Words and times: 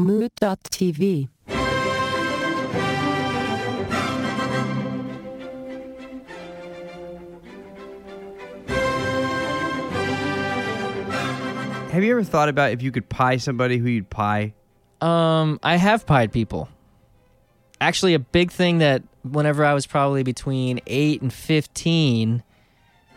Mood.tv. 0.00 1.28
Have 11.90 12.04
you 12.04 12.12
ever 12.12 12.22
thought 12.22 12.48
about 12.48 12.70
if 12.72 12.82
you 12.82 12.92
could 12.92 13.08
pie 13.08 13.36
somebody 13.36 13.76
who 13.76 13.88
you'd 13.88 14.08
pie? 14.08 14.54
Um, 15.00 15.60
I 15.62 15.76
have 15.76 16.06
pied 16.06 16.32
people. 16.32 16.68
Actually, 17.80 18.14
a 18.14 18.18
big 18.18 18.50
thing 18.52 18.78
that 18.78 19.02
whenever 19.22 19.64
I 19.64 19.74
was 19.74 19.86
probably 19.86 20.22
between 20.22 20.80
eight 20.86 21.20
and 21.20 21.32
fifteen, 21.32 22.42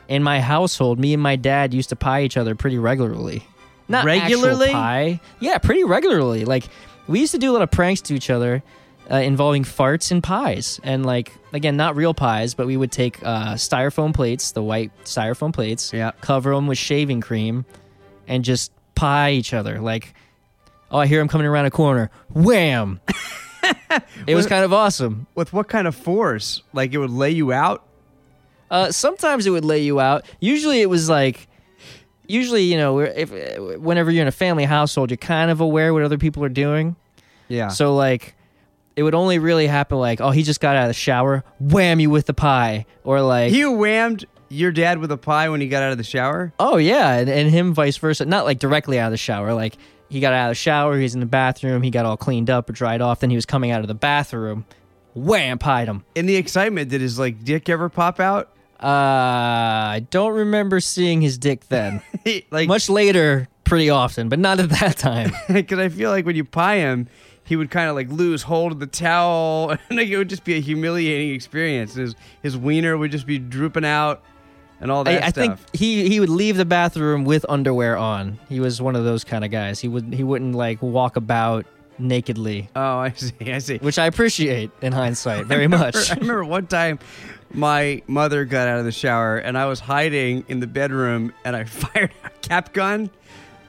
in 0.07 0.21
my 0.21 0.41
household, 0.41 0.99
me 0.99 1.13
and 1.13 1.23
my 1.23 1.35
dad 1.35 1.73
used 1.73 1.89
to 1.89 1.95
pie 1.95 2.23
each 2.23 2.35
other 2.35 2.55
pretty 2.55 2.77
regularly. 2.77 3.45
Not 3.93 4.05
Regularly? 4.05 4.71
pie, 4.71 5.19
yeah, 5.39 5.57
pretty 5.57 5.83
regularly. 5.85 6.43
Like 6.45 6.65
we 7.07 7.19
used 7.21 7.31
to 7.33 7.37
do 7.39 7.51
a 7.51 7.53
lot 7.53 7.61
of 7.61 7.71
pranks 7.71 8.01
to 8.01 8.13
each 8.15 8.29
other 8.29 8.61
uh, 9.11 9.15
involving 9.17 9.63
farts 9.63 10.11
and 10.11 10.21
pies, 10.23 10.79
and 10.83 11.05
like 11.05 11.31
again, 11.53 11.75
not 11.77 11.95
real 11.95 12.13
pies, 12.13 12.53
but 12.53 12.67
we 12.67 12.77
would 12.77 12.91
take 12.91 13.21
uh, 13.23 13.53
styrofoam 13.53 14.13
plates, 14.13 14.51
the 14.53 14.63
white 14.63 14.91
styrofoam 15.03 15.53
plates, 15.53 15.91
Yeah. 15.93 16.11
cover 16.21 16.53
them 16.55 16.67
with 16.67 16.77
shaving 16.77 17.21
cream, 17.21 17.65
and 18.27 18.43
just 18.43 18.71
pie 18.95 19.31
each 19.31 19.53
other. 19.53 19.79
Like, 19.79 20.13
oh, 20.91 20.99
I 20.99 21.07
hear 21.07 21.19
him 21.19 21.27
coming 21.27 21.47
around 21.47 21.65
a 21.65 21.71
corner. 21.71 22.09
Wham! 22.33 22.99
it 24.27 24.35
was 24.35 24.47
kind 24.47 24.63
of 24.65 24.73
awesome. 24.73 25.27
With 25.35 25.53
what 25.53 25.67
kind 25.67 25.87
of 25.87 25.95
force? 25.95 26.63
Like 26.73 26.93
it 26.93 26.97
would 26.97 27.09
lay 27.11 27.31
you 27.31 27.51
out? 27.51 27.85
Uh, 28.71 28.91
sometimes 28.91 29.45
it 29.45 29.51
would 29.51 29.65
lay 29.65 29.81
you 29.83 29.99
out. 29.99 30.25
Usually 30.39 30.81
it 30.81 30.89
was 30.89 31.07
like, 31.09 31.47
usually 32.27 32.63
you 32.63 32.77
know, 32.77 32.99
if 32.99 33.31
whenever 33.79 34.11
you're 34.11 34.21
in 34.21 34.27
a 34.27 34.31
family 34.31 34.65
household, 34.65 35.11
you're 35.11 35.17
kind 35.17 35.51
of 35.51 35.61
aware 35.61 35.93
what 35.93 36.03
other 36.03 36.17
people 36.17 36.43
are 36.43 36.49
doing. 36.49 36.95
Yeah. 37.47 37.69
So 37.69 37.95
like, 37.95 38.35
it 38.95 39.03
would 39.03 39.15
only 39.15 39.39
really 39.39 39.67
happen 39.67 39.97
like, 39.97 40.21
oh, 40.21 40.31
he 40.31 40.43
just 40.43 40.59
got 40.59 40.75
out 40.75 40.83
of 40.83 40.89
the 40.89 40.93
shower, 40.93 41.43
wham 41.59 41.99
you 41.99 42.09
with 42.09 42.25
the 42.25 42.33
pie, 42.33 42.85
or 43.03 43.21
like, 43.21 43.51
he 43.51 43.61
whammed 43.63 44.25
your 44.49 44.71
dad 44.71 44.99
with 44.99 45.11
a 45.11 45.17
pie 45.17 45.49
when 45.49 45.61
he 45.61 45.67
got 45.67 45.81
out 45.81 45.91
of 45.91 45.97
the 45.97 46.03
shower? 46.03 46.53
oh 46.59 46.77
yeah, 46.77 47.13
and, 47.13 47.29
and 47.29 47.49
him 47.49 47.73
vice 47.73 47.97
versa. 47.97 48.25
Not 48.25 48.45
like 48.45 48.59
directly 48.59 48.99
out 48.99 49.07
of 49.07 49.11
the 49.11 49.17
shower, 49.17 49.53
like 49.53 49.77
he 50.09 50.19
got 50.19 50.33
out 50.33 50.45
of 50.45 50.51
the 50.51 50.55
shower, 50.55 50.99
he's 50.99 51.15
in 51.15 51.19
the 51.19 51.25
bathroom, 51.25 51.81
he 51.81 51.89
got 51.89 52.05
all 52.05 52.17
cleaned 52.17 52.49
up 52.49 52.69
or 52.69 52.73
dried 52.73 53.01
off, 53.01 53.19
then 53.19 53.31
he 53.31 53.35
was 53.35 53.47
coming 53.47 53.71
out 53.71 53.81
of 53.81 53.87
the 53.87 53.95
bathroom, 53.95 54.65
wham, 55.15 55.57
pied 55.57 55.87
him. 55.87 56.05
In 56.13 56.27
the 56.27 56.35
excitement, 56.35 56.89
did 56.89 57.01
his 57.01 57.17
like 57.17 57.43
dick 57.43 57.67
ever 57.67 57.89
pop 57.89 58.19
out? 58.19 58.52
Uh, 58.83 58.87
I 58.87 60.05
don't 60.09 60.33
remember 60.33 60.79
seeing 60.79 61.21
his 61.21 61.37
dick 61.37 61.67
then. 61.69 62.01
Like 62.51 62.69
Much 62.69 62.89
later, 62.89 63.49
pretty 63.65 63.89
often, 63.89 64.29
but 64.29 64.39
not 64.39 64.59
at 64.59 64.69
that 64.69 64.97
time. 64.97 65.31
because 65.51 65.77
I 65.79 65.89
feel 65.89 66.09
like 66.09 66.25
when 66.25 66.35
you 66.37 66.45
pie 66.45 66.77
him, 66.77 67.07
he 67.43 67.55
would 67.57 67.69
kind 67.69 67.89
of 67.89 67.95
like 67.95 68.09
lose 68.09 68.43
hold 68.43 68.71
of 68.71 68.79
the 68.79 68.87
towel, 68.87 69.71
and 69.89 69.97
like 69.97 70.07
it 70.07 70.17
would 70.17 70.29
just 70.29 70.43
be 70.45 70.55
a 70.55 70.59
humiliating 70.61 71.35
experience. 71.35 71.95
His 71.95 72.15
his 72.41 72.57
wiener 72.57 72.97
would 72.97 73.11
just 73.11 73.27
be 73.27 73.39
drooping 73.39 73.83
out, 73.83 74.23
and 74.79 74.89
all 74.89 75.03
that 75.03 75.23
I, 75.23 75.27
I 75.27 75.31
think 75.31 75.57
he 75.73 76.07
he 76.07 76.19
would 76.21 76.29
leave 76.29 76.55
the 76.55 76.65
bathroom 76.65 77.25
with 77.25 77.45
underwear 77.49 77.97
on. 77.97 78.39
He 78.47 78.59
was 78.61 78.81
one 78.81 78.95
of 78.95 79.03
those 79.03 79.23
kind 79.25 79.43
of 79.43 79.51
guys. 79.51 79.81
He 79.81 79.89
would 79.89 80.13
he 80.13 80.23
wouldn't 80.23 80.55
like 80.55 80.81
walk 80.81 81.17
about 81.17 81.65
nakedly, 81.99 82.69
oh, 82.75 82.97
I 82.99 83.11
see, 83.11 83.51
I 83.51 83.59
see. 83.59 83.77
which 83.77 83.99
I 83.99 84.05
appreciate 84.07 84.71
in 84.81 84.93
hindsight 84.93 85.45
very 85.45 85.67
much. 85.67 86.11
I 86.11 86.15
remember 86.15 86.45
one 86.45 86.67
time 86.67 86.99
my 87.53 88.01
mother 88.07 88.45
got 88.45 88.67
out 88.67 88.79
of 88.79 88.85
the 88.85 88.91
shower 88.91 89.37
and 89.37 89.57
I 89.57 89.65
was 89.65 89.79
hiding 89.79 90.45
in 90.47 90.59
the 90.59 90.67
bedroom 90.67 91.33
and 91.45 91.55
I 91.55 91.63
fired 91.65 92.11
a 92.23 92.29
cap 92.41 92.73
gun, 92.73 93.09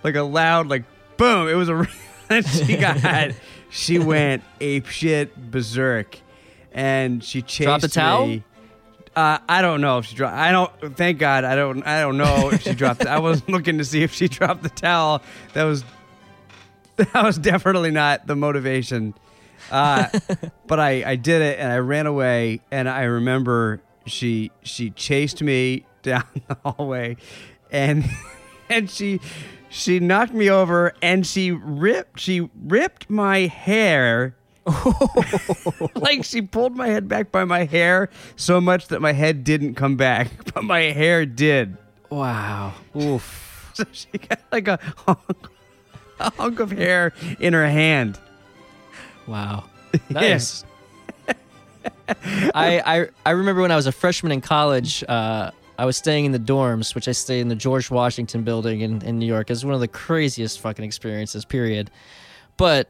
like 0.03 0.15
a 0.17 0.23
loud 0.23 0.69
like 0.69 0.85
boom. 1.17 1.49
It 1.49 1.55
was 1.55 1.69
a 1.69 1.87
she 2.43 2.77
got 2.77 3.33
she 3.71 3.99
went 3.99 4.43
ape 4.61 4.87
shit 4.87 5.51
berserk, 5.51 6.17
and 6.73 7.23
she 7.23 7.43
chased 7.43 7.67
Dropped 7.67 7.83
the 7.83 7.89
towel? 7.89 8.27
me. 8.27 8.45
Uh, 9.17 9.39
I 9.49 9.63
don't 9.63 9.81
know 9.81 9.99
if 9.99 10.07
she 10.07 10.17
dropped. 10.17 10.35
I 10.35 10.51
don't. 10.51 10.97
Thank 10.97 11.19
God. 11.19 11.45
I 11.45 11.55
don't. 11.55 11.83
I 11.87 12.01
don't 12.01 12.17
know 12.17 12.51
if 12.51 12.63
she 12.63 12.75
dropped. 12.75 13.07
I 13.07 13.19
wasn't 13.19 13.49
looking 13.51 13.79
to 13.79 13.85
see 13.85 14.03
if 14.03 14.13
she 14.13 14.29
dropped 14.29 14.63
the 14.63 14.71
towel. 14.71 15.23
That 15.53 15.65
was. 15.65 15.85
That 16.97 17.25
was 17.25 17.39
definitely 17.39 17.91
not 17.91 18.27
the 18.27 18.37
motivation. 18.37 19.15
Uh, 19.71 20.09
but 20.67 20.81
I, 20.81 21.13
I 21.13 21.17
did 21.17 21.43
it 21.43 21.59
and 21.59 21.73
I 21.73 21.79
ran 21.79 22.07
away 22.07 22.61
and 22.71 22.89
I 22.89 23.03
remember 23.05 23.83
she 24.07 24.51
she 24.63 24.91
chased 24.91 25.43
me 25.43 25.87
down 26.03 26.25
the 26.47 26.57
hallway 26.65 27.17
and 27.71 28.05
and 28.69 28.91
she 28.91 29.21
she 29.71 29.99
knocked 29.99 30.35
me 30.35 30.51
over 30.51 30.93
and 31.03 31.27
she 31.27 31.51
ripped 31.51 32.21
she 32.21 32.49
ripped 32.63 33.09
my 33.09 33.41
hair 33.41 34.37
like 35.95 36.25
she 36.25 36.41
pulled 36.41 36.77
my 36.77 36.89
head 36.89 37.09
back 37.09 37.31
by 37.33 37.45
my 37.45 37.65
hair 37.65 38.09
so 38.37 38.61
much 38.61 38.89
that 38.89 39.01
my 39.01 39.13
head 39.13 39.45
didn't 39.45 39.75
come 39.75 39.97
back 39.97 40.31
but 40.55 40.65
my 40.65 40.81
hair 40.81 41.27
did 41.27 41.77
wow. 42.11 42.73
Oof. 42.97 43.71
so 43.75 43.85
she 43.93 44.09
got 44.19 44.41
like 44.53 44.69
a 44.69 44.79
hunk, 45.07 45.49
a 46.21 46.31
hunk 46.31 46.61
of 46.61 46.71
hair 46.71 47.13
in 47.41 47.53
her 47.53 47.67
hand 47.67 48.19
Wow. 49.27 49.65
Nice. 50.11 50.65
I, 52.09 52.81
I 52.85 53.09
I 53.25 53.31
remember 53.31 53.63
when 53.63 53.71
I 53.71 53.77
was 53.77 53.87
a 53.87 53.93
freshman 53.93 54.33
in 54.33 54.41
college, 54.41 55.05
uh, 55.09 55.53
I 55.79 55.85
was 55.87 55.97
staying 55.97 56.25
in 56.25 56.33
the 56.33 56.39
dorms, 56.39 56.95
which 56.95 57.09
I 57.09 57.13
stayed 57.13 57.41
in 57.41 57.49
the 57.49 57.55
George 57.55 57.91
Washington 57.91 58.43
building 58.43 58.81
in, 58.81 59.03
in 59.03 59.19
New 59.19 59.27
York. 59.27 59.51
It 59.51 59.53
was 59.53 59.65
one 59.65 59.75
of 59.75 59.81
the 59.81 59.89
craziest 59.89 60.61
fucking 60.61 60.85
experiences, 60.85 61.45
period. 61.45 61.91
But 62.57 62.89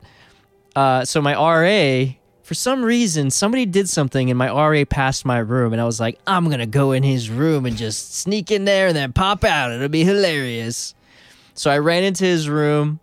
uh, 0.77 1.05
so 1.05 1.21
my 1.23 1.35
RA, 1.35 2.13
for 2.43 2.55
some 2.55 2.83
reason, 2.85 3.31
somebody 3.31 3.67
did 3.67 3.89
something 3.89 4.31
and 4.31 4.39
my 4.39 4.49
RA 4.49 4.85
passed 4.85 5.25
my 5.25 5.39
room, 5.39 5.73
and 5.73 5.81
I 5.81 5.85
was 5.85 6.01
like, 6.01 6.19
I'm 6.27 6.51
gonna 6.51 6.67
go 6.67 6.93
in 6.93 7.03
his 7.03 7.31
room 7.31 7.67
and 7.67 7.77
just 7.77 8.15
sneak 8.15 8.51
in 8.51 8.65
there 8.65 8.89
and 8.89 8.97
then 8.97 9.13
pop 9.13 9.45
out. 9.45 9.73
It'll 9.73 9.89
be 9.89 10.05
hilarious. 10.05 10.95
So 11.55 11.71
I 11.71 11.79
ran 11.79 12.03
into 12.03 12.25
his 12.25 12.49
room 12.49 13.01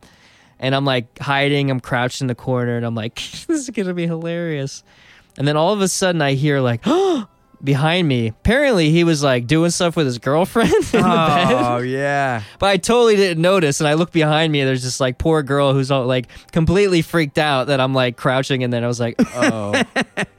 and 0.61 0.73
I'm 0.73 0.85
like 0.85 1.19
hiding, 1.19 1.69
I'm 1.69 1.79
crouched 1.81 2.21
in 2.21 2.27
the 2.27 2.35
corner, 2.35 2.77
and 2.77 2.85
I'm 2.85 2.95
like, 2.95 3.15
this 3.47 3.49
is 3.49 3.69
gonna 3.71 3.93
be 3.93 4.07
hilarious. 4.07 4.83
And 5.37 5.47
then 5.47 5.57
all 5.57 5.73
of 5.73 5.81
a 5.81 5.87
sudden 5.87 6.21
I 6.21 6.33
hear 6.33 6.59
like 6.61 6.83
behind 7.63 8.07
me. 8.07 8.27
Apparently 8.27 8.89
he 8.89 9.03
was 9.03 9.23
like 9.23 9.47
doing 9.47 9.69
stuff 9.71 9.95
with 9.95 10.05
his 10.05 10.17
girlfriend 10.17 10.71
in 10.73 10.81
the 10.81 10.97
oh, 10.99 11.27
bed. 11.27 11.53
oh 11.53 11.77
yeah 11.77 12.43
But 12.59 12.69
I 12.69 12.77
totally 12.77 13.15
didn't 13.15 13.41
notice, 13.41 13.79
and 13.79 13.87
I 13.87 13.93
look 13.93 14.11
behind 14.11 14.51
me, 14.51 14.61
and 14.61 14.67
there's 14.69 14.83
this 14.83 14.99
like 14.99 15.17
poor 15.17 15.41
girl 15.43 15.73
who's 15.73 15.89
all 15.91 16.05
like 16.05 16.27
completely 16.51 17.01
freaked 17.01 17.37
out 17.37 17.67
that 17.67 17.79
I'm 17.79 17.93
like 17.93 18.17
crouching, 18.17 18.63
and 18.63 18.71
then 18.73 18.83
I 18.83 18.87
was 18.87 18.99
like, 18.99 19.15
"Oh, 19.19 19.73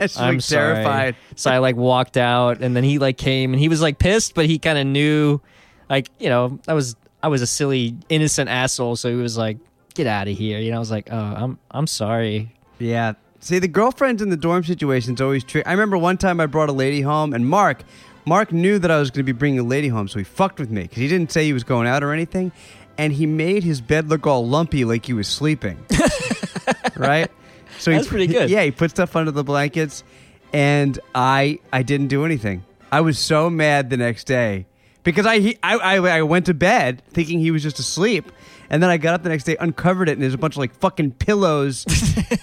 She's 0.01 0.17
I'm 0.19 0.35
like 0.35 0.43
sorry." 0.43 0.75
terrified 0.75 1.17
So 1.37 1.51
I 1.51 1.59
like 1.59 1.77
walked 1.77 2.17
out, 2.17 2.61
and 2.61 2.77
then 2.77 2.85
he 2.85 2.99
like 2.99 3.17
came, 3.19 3.53
and 3.53 3.61
he 3.61 3.69
was 3.69 3.81
like 3.81 3.99
pissed, 3.99 4.35
but 4.35 4.47
he 4.47 4.59
kind 4.59 4.79
of 4.79 4.87
knew, 4.87 5.41
like 5.89 6.09
you 6.19 6.29
know, 6.29 6.59
I 6.69 6.75
was 6.75 6.97
I 7.23 7.29
was 7.29 7.41
a 7.41 7.47
silly 7.47 7.97
innocent 8.09 8.51
asshole, 8.51 8.97
so 8.97 9.09
he 9.09 9.17
was 9.17 9.39
like, 9.39 9.59
"Get 9.95 10.07
out 10.07 10.29
of 10.29 10.37
here," 10.37 10.59
you 10.59 10.71
know. 10.71 10.77
I 10.77 10.81
was 10.81 10.91
like, 10.91 11.09
"Oh, 11.11 11.17
I'm 11.19 11.59
I'm 11.71 11.87
sorry." 11.87 12.53
Yeah. 12.79 13.15
See, 13.41 13.59
the 13.59 13.69
girlfriends 13.69 14.23
in 14.23 14.29
the 14.31 14.37
dorm 14.37 14.63
situation 14.65 15.15
is 15.15 15.21
always 15.21 15.43
tricky. 15.45 15.67
I 15.67 15.73
remember 15.73 15.99
one 15.99 16.17
time 16.17 16.39
I 16.41 16.47
brought 16.47 16.69
a 16.69 16.73
lady 16.73 17.01
home, 17.01 17.33
and 17.35 17.45
Mark, 17.47 17.83
Mark 18.25 18.53
knew 18.53 18.79
that 18.79 18.91
I 18.91 18.99
was 19.01 19.11
going 19.11 19.27
to 19.27 19.33
be 19.33 19.37
bringing 19.37 19.59
a 19.59 19.65
lady 19.65 19.89
home, 19.89 20.07
so 20.07 20.19
he 20.19 20.25
fucked 20.25 20.61
with 20.61 20.71
me 20.71 20.83
because 20.83 20.99
he 20.99 21.09
didn't 21.09 21.33
say 21.33 21.45
he 21.45 21.53
was 21.53 21.65
going 21.65 21.89
out 21.89 22.05
or 22.05 22.13
anything, 22.13 22.53
and 22.97 23.13
he 23.13 23.27
made 23.27 23.65
his 23.65 23.81
bed 23.81 24.09
look 24.09 24.27
all 24.29 24.47
lumpy 24.47 24.85
like 24.85 25.07
he 25.07 25.13
was 25.13 25.27
sleeping. 25.27 25.77
right. 26.97 27.31
So 27.79 27.91
he 27.91 27.97
That's 27.97 28.07
put- 28.07 28.11
pretty 28.13 28.27
good. 28.29 28.49
Yeah, 28.51 28.63
he 28.63 28.71
put 28.71 28.91
stuff 28.91 29.17
under 29.17 29.31
the 29.33 29.43
blankets, 29.45 30.05
and 30.53 30.99
I 31.15 31.59
I 31.73 31.83
didn't 31.83 32.09
do 32.09 32.25
anything. 32.25 32.65
I 32.93 33.01
was 33.01 33.19
so 33.19 33.51
mad 33.51 33.91
the 33.91 33.97
next 33.97 34.25
day 34.25 34.67
because 35.03 35.27
I 35.27 35.39
he, 35.41 35.59
I, 35.63 35.77
I 35.79 36.19
I 36.19 36.23
went 36.23 36.47
to 36.47 36.55
bed 36.55 37.03
thinking 37.11 37.41
he 37.41 37.51
was 37.51 37.63
just 37.63 37.79
asleep, 37.81 38.31
and 38.73 38.83
then 38.83 38.89
I 38.89 38.97
got 38.97 39.13
up 39.13 39.23
the 39.23 39.29
next 39.29 39.45
day, 39.45 39.55
uncovered 39.61 40.09
it, 40.09 40.13
and 40.13 40.23
there's 40.23 40.33
a 40.33 40.39
bunch 40.39 40.55
of 40.55 40.59
like 40.59 40.75
fucking 40.75 41.13
pillows 41.13 41.85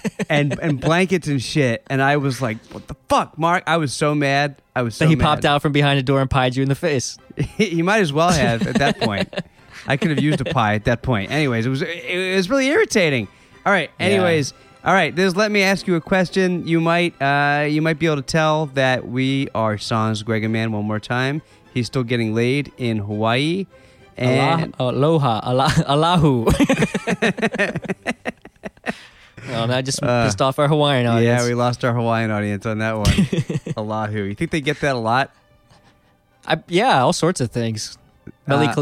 and 0.29 0.57
and 0.59 0.79
blankets 0.79 1.27
and 1.27 1.41
shit, 1.41 1.83
and 1.89 2.03
I 2.03 2.17
was 2.17 2.39
like, 2.39 2.63
"What 2.67 2.87
the 2.87 2.95
fuck, 3.09 3.37
Mark?" 3.39 3.63
I 3.65 3.77
was 3.77 3.93
so 3.93 4.13
mad. 4.13 4.61
I 4.75 4.83
was 4.83 4.95
so 4.95 5.05
mad. 5.05 5.07
Then 5.07 5.09
he 5.09 5.15
mad. 5.15 5.25
popped 5.25 5.45
out 5.45 5.63
from 5.63 5.71
behind 5.71 5.97
a 5.97 6.03
door 6.03 6.21
and 6.21 6.29
pied 6.29 6.55
you 6.55 6.61
in 6.61 6.69
the 6.69 6.75
face. 6.75 7.17
he 7.57 7.81
might 7.81 8.01
as 8.01 8.13
well 8.13 8.29
have 8.29 8.65
at 8.67 8.75
that 8.75 8.99
point. 8.99 9.33
I 9.87 9.97
could 9.97 10.11
have 10.11 10.21
used 10.21 10.39
a 10.39 10.45
pie 10.45 10.75
at 10.75 10.85
that 10.85 11.01
point. 11.01 11.31
Anyways, 11.31 11.65
it 11.65 11.69
was 11.69 11.81
it 11.81 12.35
was 12.35 12.47
really 12.47 12.67
irritating. 12.67 13.27
All 13.65 13.73
right. 13.73 13.89
Yeah. 13.99 14.05
Anyways, 14.05 14.53
all 14.85 14.93
right. 14.93 15.15
This 15.15 15.35
let 15.35 15.49
me 15.49 15.63
ask 15.63 15.87
you 15.87 15.95
a 15.95 16.01
question. 16.01 16.67
You 16.67 16.79
might 16.79 17.19
uh 17.19 17.65
you 17.67 17.81
might 17.81 17.97
be 17.97 18.05
able 18.05 18.17
to 18.17 18.21
tell 18.21 18.67
that 18.67 19.07
we 19.07 19.49
are 19.55 19.79
Sans 19.79 20.21
Greg 20.21 20.43
and 20.43 20.53
Man 20.53 20.71
one 20.71 20.85
more 20.85 20.99
time. 20.99 21.41
He's 21.73 21.87
still 21.87 22.03
getting 22.03 22.35
laid 22.35 22.71
in 22.77 22.99
Hawaii. 22.99 23.65
And 24.19 24.75
aloha, 24.79 25.39
Allah, 25.43 25.71
Allahu. 25.87 26.45
well, 29.47 29.67
that 29.67 29.85
just 29.85 30.03
Uh, 30.03 30.25
pissed 30.25 30.41
off 30.41 30.59
our 30.59 30.67
Hawaiian 30.67 31.05
audience. 31.07 31.41
yeah, 31.43 31.47
we 31.47 31.53
lost 31.55 31.83
our 31.85 31.93
Hawaiian 31.93 32.29
audience 32.31 32.65
on 32.65 32.79
that 32.79 32.97
one. 32.97 33.09
Allahu. 33.77 34.23
You 34.23 34.35
think 34.35 34.51
they 34.51 34.61
get 34.61 34.79
that 34.81 34.95
a 34.95 34.99
lot? 34.99 35.31
I, 36.45 36.57
yeah, 36.67 37.01
all 37.01 37.13
sorts 37.13 37.41
of 37.41 37.51
things. 37.51 37.97
Meli 38.47 38.67
Uh. 38.67 38.73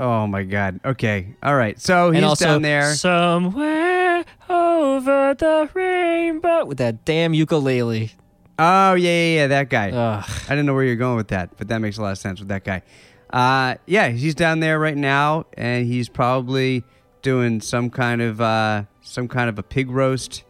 Oh 0.00 0.26
my 0.26 0.42
god. 0.44 0.80
Okay. 0.84 1.34
All 1.42 1.56
right. 1.56 1.80
So 1.80 2.10
he's 2.10 2.18
and 2.18 2.24
also 2.26 2.44
down 2.46 2.62
there. 2.62 2.94
somewhere 2.94 4.24
over 4.48 5.34
the 5.34 5.68
rainbow 5.74 6.64
with 6.64 6.78
that 6.78 7.04
damn 7.04 7.34
ukulele. 7.34 8.12
Oh 8.60 8.94
yeah, 8.94 9.08
yeah, 9.10 9.34
yeah, 9.34 9.46
that 9.48 9.70
guy. 9.70 9.90
Ugh. 9.90 10.24
I 10.46 10.48
didn't 10.50 10.66
know 10.66 10.74
where 10.74 10.84
you're 10.84 10.96
going 10.96 11.16
with 11.16 11.28
that, 11.28 11.56
but 11.58 11.68
that 11.68 11.78
makes 11.80 11.96
a 11.98 12.02
lot 12.02 12.12
of 12.12 12.18
sense 12.18 12.38
with 12.40 12.48
that 12.48 12.64
guy. 12.64 12.82
Uh, 13.30 13.74
yeah, 13.86 14.08
he's 14.08 14.34
down 14.34 14.60
there 14.60 14.78
right 14.78 14.96
now, 14.96 15.46
and 15.54 15.86
he's 15.86 16.08
probably 16.08 16.84
doing 17.22 17.60
some 17.60 17.90
kind 17.90 18.22
of 18.22 18.40
uh, 18.40 18.84
some 19.02 19.28
kind 19.28 19.48
of 19.48 19.58
a 19.58 19.62
pig 19.62 19.90
roast. 19.90 20.44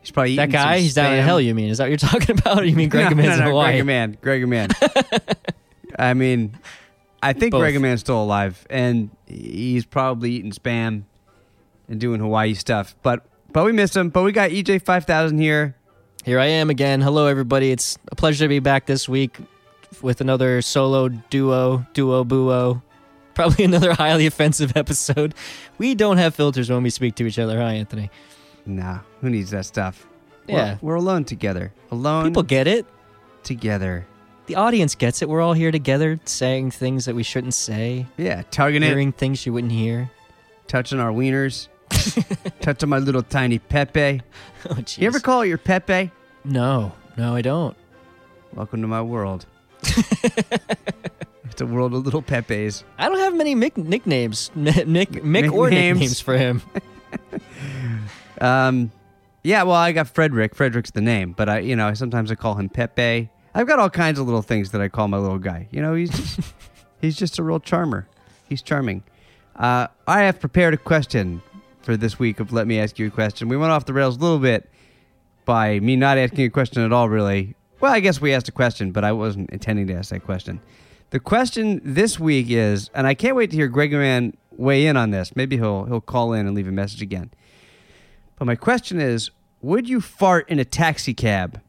He's 0.00 0.10
probably 0.10 0.36
That 0.36 0.50
guy, 0.50 0.78
he's 0.78 0.94
down 0.94 1.14
in 1.14 1.24
hell. 1.24 1.40
You 1.40 1.54
mean? 1.54 1.70
Is 1.70 1.78
that 1.78 1.84
what 1.84 1.90
you're 1.90 1.96
talking 2.10 2.38
about? 2.38 2.60
Or 2.60 2.64
you 2.64 2.74
mean 2.74 2.88
Greg 2.88 3.10
no, 3.10 3.16
Man's 3.16 3.38
no, 3.38 3.44
no, 3.44 3.50
Hawaii? 3.50 3.74
Greg 3.74 3.86
Man, 3.86 4.18
Greg 4.20 4.48
Man. 4.48 4.68
I 5.98 6.14
mean, 6.14 6.58
I 7.22 7.34
think 7.34 7.52
Both. 7.52 7.60
Greg 7.60 7.80
Man's 7.80 8.00
still 8.00 8.22
alive, 8.22 8.66
and 8.70 9.10
he's 9.26 9.84
probably 9.84 10.32
eating 10.32 10.52
spam 10.52 11.04
and 11.88 12.00
doing 12.00 12.20
Hawaii 12.20 12.54
stuff. 12.54 12.96
But 13.02 13.26
but 13.52 13.64
we 13.64 13.72
missed 13.72 13.96
him. 13.96 14.08
But 14.08 14.22
we 14.22 14.32
got 14.32 14.50
EJ 14.50 14.82
five 14.84 15.04
thousand 15.04 15.38
here. 15.38 15.76
Here 16.24 16.38
I 16.38 16.46
am 16.46 16.70
again. 16.70 17.00
Hello, 17.00 17.26
everybody. 17.26 17.72
It's 17.72 17.98
a 18.10 18.16
pleasure 18.16 18.44
to 18.44 18.48
be 18.48 18.60
back 18.60 18.86
this 18.86 19.08
week 19.08 19.38
with 20.00 20.20
another 20.20 20.62
solo 20.62 21.08
duo, 21.08 21.86
duo 21.92 22.24
buo. 22.24 22.82
Probably 23.34 23.64
another 23.70 23.92
highly 23.94 24.26
offensive 24.26 24.76
episode. 24.76 25.34
We 25.78 25.94
don't 25.94 26.18
have 26.18 26.34
filters 26.34 26.70
when 26.70 26.82
we 26.82 26.90
speak 26.90 27.14
to 27.16 27.26
each 27.26 27.38
other, 27.38 27.58
huh, 27.58 27.64
Anthony? 27.66 28.10
Nah, 28.66 29.00
who 29.20 29.30
needs 29.30 29.50
that 29.50 29.66
stuff? 29.66 30.06
We're- 30.48 30.58
Yeah. 30.58 30.78
we're, 30.80 30.94
alone 30.96 31.24
together. 31.24 31.72
Alone 31.90 32.24
People 32.24 32.42
get 32.42 32.66
it. 32.66 32.86
together. 33.42 34.06
The 34.46 34.56
audience 34.56 34.94
gets 34.94 35.22
it. 35.22 35.28
We're 35.28 35.40
all 35.40 35.52
here 35.54 35.70
together 35.70 36.18
saying 36.24 36.72
things 36.72 37.04
that 37.06 37.14
we 37.14 37.22
shouldn't 37.22 37.54
say, 37.54 38.06
Yeah, 38.16 38.42
tugging 38.50 38.82
it, 38.82 38.86
hearing 38.86 39.12
things 39.12 39.46
you 39.46 39.52
wouldn't 39.52 39.72
hear. 39.72 40.10
touching 40.68 40.98
our 41.00 41.10
wieners, 41.12 41.68
touching 42.60 42.88
my 42.88 42.98
little 42.98 43.22
tiny 43.22 43.58
Pepe. 43.58 44.20
Oh, 44.68 44.76
You 44.96 45.06
ever 45.06 45.20
call 45.20 45.42
it 45.42 45.48
your 45.48 45.58
Pepe? 45.58 46.10
No, 46.44 46.92
no, 47.16 47.34
I 47.34 47.42
don't. 47.42 47.76
Welcome 48.54 48.82
to 48.82 48.88
my 48.88 49.00
world. 49.02 49.46
it's 51.44 51.60
a 51.60 51.66
world 51.66 51.94
of 51.94 52.04
little 52.04 52.22
Pepes. 52.22 52.84
I 52.98 53.08
don't 53.08 53.18
have 53.18 53.34
many 53.34 53.54
Mick 53.54 53.76
nicknames, 53.76 54.50
Mick, 54.56 54.84
Mick 54.86 55.52
or 55.52 55.70
Nicknames. 55.70 56.00
nicknames 56.00 56.20
for 56.20 56.36
him. 56.36 56.62
Um, 58.40 58.90
yeah, 59.44 59.62
well, 59.62 59.76
I 59.76 59.92
got 59.92 60.08
Frederick. 60.08 60.56
Frederick's 60.56 60.90
the 60.90 61.00
name, 61.00 61.32
but 61.32 61.48
I, 61.48 61.58
you 61.60 61.76
know, 61.76 61.94
sometimes 61.94 62.30
I 62.32 62.34
call 62.34 62.56
him 62.56 62.68
Pepe. 62.68 63.30
I've 63.54 63.66
got 63.68 63.78
all 63.78 63.88
kinds 63.90 64.18
of 64.18 64.26
little 64.26 64.42
things 64.42 64.72
that 64.72 64.80
I 64.80 64.88
call 64.88 65.06
my 65.06 65.18
little 65.18 65.38
guy. 65.38 65.68
You 65.70 65.80
know, 65.80 65.94
he's 65.94 66.10
just, 66.10 66.40
he's 67.00 67.16
just 67.16 67.38
a 67.38 67.44
real 67.44 67.60
charmer. 67.60 68.08
He's 68.48 68.60
charming. 68.60 69.04
Uh, 69.54 69.86
I 70.08 70.22
have 70.22 70.40
prepared 70.40 70.74
a 70.74 70.76
question 70.76 71.40
for 71.82 71.96
this 71.96 72.18
week 72.18 72.40
of 72.40 72.52
Let 72.52 72.66
Me 72.66 72.80
Ask 72.80 72.98
You 72.98 73.06
a 73.08 73.10
Question. 73.10 73.48
We 73.48 73.56
went 73.56 73.70
off 73.70 73.84
the 73.84 73.92
rails 73.92 74.16
a 74.16 74.20
little 74.20 74.38
bit 74.40 74.68
by 75.44 75.78
me 75.80 75.94
not 75.96 76.18
asking 76.18 76.46
a 76.46 76.50
question 76.50 76.82
at 76.82 76.92
all, 76.92 77.08
really. 77.08 77.54
Well, 77.82 77.92
I 77.92 77.98
guess 77.98 78.20
we 78.20 78.32
asked 78.32 78.48
a 78.48 78.52
question, 78.52 78.92
but 78.92 79.02
I 79.02 79.10
wasn't 79.10 79.50
intending 79.50 79.88
to 79.88 79.94
ask 79.94 80.10
that 80.10 80.24
question. 80.24 80.60
The 81.10 81.18
question 81.18 81.80
this 81.84 82.16
week 82.18 82.46
is, 82.48 82.88
and 82.94 83.08
I 83.08 83.14
can't 83.14 83.34
wait 83.34 83.50
to 83.50 83.56
hear 83.56 83.66
Greg 83.66 83.90
Man 83.90 84.36
weigh 84.52 84.86
in 84.86 84.96
on 84.96 85.10
this. 85.10 85.34
Maybe 85.34 85.56
he'll 85.56 85.86
he'll 85.86 86.00
call 86.00 86.32
in 86.32 86.46
and 86.46 86.54
leave 86.54 86.68
a 86.68 86.72
message 86.72 87.02
again. 87.02 87.32
But 88.38 88.44
my 88.44 88.54
question 88.54 89.00
is, 89.00 89.32
would 89.62 89.88
you 89.88 90.00
fart 90.00 90.48
in 90.48 90.60
a 90.60 90.64
taxi 90.64 91.12
cab? 91.12 91.60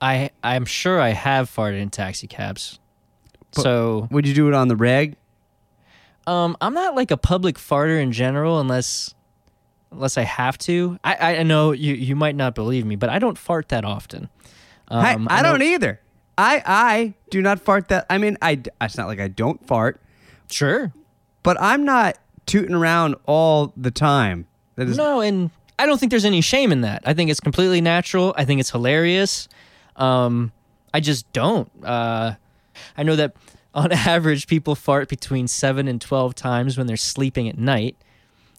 I 0.00 0.30
I'm 0.42 0.64
sure 0.64 0.98
I 0.98 1.10
have 1.10 1.50
farted 1.54 1.82
in 1.82 1.90
taxi 1.90 2.26
cabs. 2.26 2.78
But- 3.54 3.62
so 3.62 4.08
Would 4.10 4.26
you 4.26 4.32
do 4.32 4.48
it 4.48 4.54
on 4.54 4.68
the 4.68 4.76
reg? 4.76 5.16
um, 6.26 6.56
I'm 6.62 6.72
not 6.72 6.94
like 6.96 7.10
a 7.10 7.18
public 7.18 7.56
farter 7.56 8.00
in 8.00 8.12
general, 8.12 8.60
unless 8.60 9.14
unless 9.92 10.16
I 10.16 10.22
have 10.22 10.56
to. 10.60 10.98
I 11.04 11.14
I 11.14 11.36
I 11.36 11.42
know 11.42 11.72
you 11.72 11.92
you 11.92 12.16
might 12.16 12.34
not 12.34 12.54
believe 12.54 12.86
me, 12.86 12.96
but 12.96 13.10
I 13.10 13.18
don't 13.18 13.36
fart 13.36 13.68
that 13.68 13.84
often. 13.84 14.30
I, 14.90 15.14
Um, 15.14 15.26
I 15.30 15.42
know- 15.42 15.52
don't 15.52 15.62
either. 15.62 16.00
I 16.36 16.62
I 16.64 17.14
do 17.30 17.42
not 17.42 17.60
fart 17.60 17.88
that. 17.88 18.06
I 18.08 18.18
mean, 18.18 18.36
I 18.40 18.60
it's 18.80 18.96
not 18.96 19.08
like 19.08 19.18
I 19.20 19.26
don't 19.28 19.66
fart, 19.66 20.00
Sure. 20.50 20.92
but 21.42 21.60
I'm 21.60 21.84
not 21.84 22.16
tooting 22.46 22.74
around 22.74 23.16
all 23.26 23.72
the 23.76 23.90
time. 23.90 24.46
That 24.76 24.88
is 24.88 24.96
No, 24.96 25.20
and 25.20 25.50
I 25.80 25.86
don't 25.86 25.98
think 25.98 26.10
there's 26.10 26.24
any 26.24 26.40
shame 26.40 26.70
in 26.70 26.82
that. 26.82 27.02
I 27.04 27.12
think 27.12 27.28
it's 27.30 27.40
completely 27.40 27.80
natural. 27.80 28.34
I 28.38 28.44
think 28.44 28.60
it's 28.60 28.70
hilarious. 28.70 29.48
Um, 29.96 30.52
I 30.94 31.00
just 31.00 31.30
don't. 31.32 31.68
Uh, 31.84 32.34
I 32.96 33.02
know 33.02 33.16
that 33.16 33.34
on 33.74 33.90
average, 33.92 34.46
people 34.46 34.74
fart 34.76 35.08
between 35.08 35.48
seven 35.48 35.88
and 35.88 36.00
12 36.00 36.34
times 36.36 36.78
when 36.78 36.86
they're 36.86 36.96
sleeping 36.96 37.48
at 37.48 37.58
night. 37.58 37.96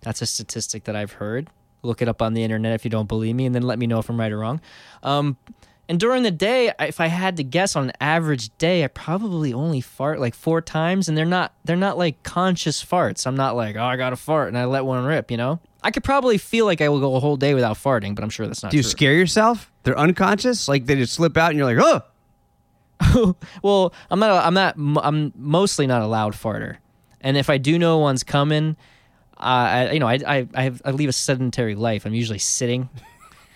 That's 0.01 0.21
a 0.21 0.25
statistic 0.25 0.83
that 0.83 0.95
I've 0.97 1.13
heard. 1.13 1.49
Look 1.81 2.01
it 2.01 2.09
up 2.09 2.21
on 2.21 2.33
the 2.33 2.43
internet 2.43 2.73
if 2.73 2.83
you 2.83 2.91
don't 2.91 3.07
believe 3.07 3.35
me, 3.35 3.45
and 3.45 3.55
then 3.55 3.63
let 3.63 3.79
me 3.79 3.87
know 3.87 3.99
if 3.99 4.09
I'm 4.09 4.19
right 4.19 4.31
or 4.31 4.37
wrong. 4.39 4.59
Um, 5.01 5.37
and 5.89 6.00
during 6.00 6.21
the 6.21 6.30
day, 6.30 6.71
if 6.80 7.01
I 7.01 7.07
had 7.07 7.38
to 7.38 7.44
guess 7.44 7.75
on 7.75 7.86
an 7.86 7.94
average 8.00 8.56
day, 8.59 8.83
I 8.83 8.88
probably 8.88 9.53
only 9.53 9.81
fart 9.81 10.19
like 10.19 10.36
four 10.36 10.62
times, 10.62 11.09
and 11.09 11.18
they're 11.18 11.25
not 11.25 11.51
they're 11.65 11.75
not 11.75 11.97
like 11.97 12.21
conscious 12.21 12.86
farts. 12.86 13.25
I'm 13.25 13.36
not 13.36 13.56
like, 13.56 13.75
oh, 13.75 13.83
I 13.83 13.97
got 13.97 14.12
to 14.12 14.15
fart, 14.15 14.50
and 14.50 14.57
I 14.57 14.65
let 14.65 14.86
one 14.86 15.03
rip. 15.03 15.31
You 15.31 15.38
know, 15.38 15.59
I 15.81 15.89
could 15.89 16.03
probably 16.03 16.38
feel 16.38 16.68
like 16.68 16.80
I 16.80 16.89
will 16.89 17.00
go 17.00 17.15
a 17.15 17.19
whole 17.19 17.38
day 17.38 17.56
without 17.56 17.75
farting, 17.75 18.13
but 18.13 18.24
I'm 18.24 18.30
sure 18.30 18.45
that's 18.45 18.62
not 18.62 18.71
do 18.71 18.77
you 18.77 18.83
true. 18.83 18.91
scare 18.91 19.15
yourself? 19.15 19.71
They're 19.81 19.97
unconscious, 19.97 20.68
like 20.68 20.86
they 20.86 20.95
just 20.95 21.13
slip 21.13 21.36
out, 21.36 21.50
and 21.50 21.57
you're 21.57 21.74
like, 21.74 22.03
oh. 23.01 23.36
well, 23.63 23.91
I'm 24.12 24.19
not. 24.19 24.45
I'm 24.45 24.53
not. 24.53 24.75
I'm 25.03 25.33
mostly 25.36 25.88
not 25.88 26.03
a 26.03 26.07
loud 26.07 26.33
farter, 26.33 26.77
and 27.21 27.36
if 27.36 27.50
I 27.50 27.57
do 27.57 27.80
know 27.80 27.97
one's 27.97 28.24
coming, 28.24 28.77
uh, 29.38 29.41
I, 29.41 29.91
you 29.94 30.00
know, 30.00 30.07
I, 30.07 30.19
I 30.27 30.47
I 30.53 30.63
have 30.63 30.83
I 30.86 30.91
leave 30.91 31.09
a 31.09 31.13
sedentary 31.13 31.74
life. 31.74 32.06
I'm 32.06 32.13
usually 32.13 32.38
sitting, 32.38 32.89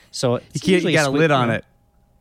so 0.09 0.37
You 0.53 0.59
can't. 0.59 0.83
You 0.83 0.93
got 0.93 1.05
a 1.05 1.11
lid 1.11 1.29
on 1.29 1.51
it. 1.51 1.63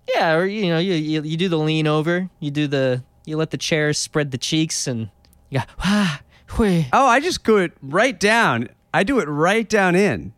Yeah, 0.09 0.35
or 0.35 0.47
you 0.47 0.69
know, 0.69 0.79
you, 0.79 0.95
you 0.95 1.23
you 1.23 1.37
do 1.37 1.49
the 1.49 1.59
lean 1.59 1.87
over, 1.87 2.29
you 2.41 2.51
do 2.51 2.67
the 2.67 3.03
you 3.25 3.37
let 3.37 3.51
the 3.51 3.57
chair 3.57 3.93
spread 3.93 4.31
the 4.31 4.39
cheeks, 4.39 4.87
and 4.87 5.11
you 5.51 5.61
go 5.61 5.65
ah. 5.79 6.21
Oh, 6.59 7.07
I 7.07 7.21
just 7.21 7.45
go 7.45 7.57
it 7.57 7.73
right 7.81 8.19
down. 8.19 8.69
I 8.93 9.05
do 9.05 9.21
it 9.21 9.25
right 9.25 9.67
down 9.67 9.95
in 9.95 10.35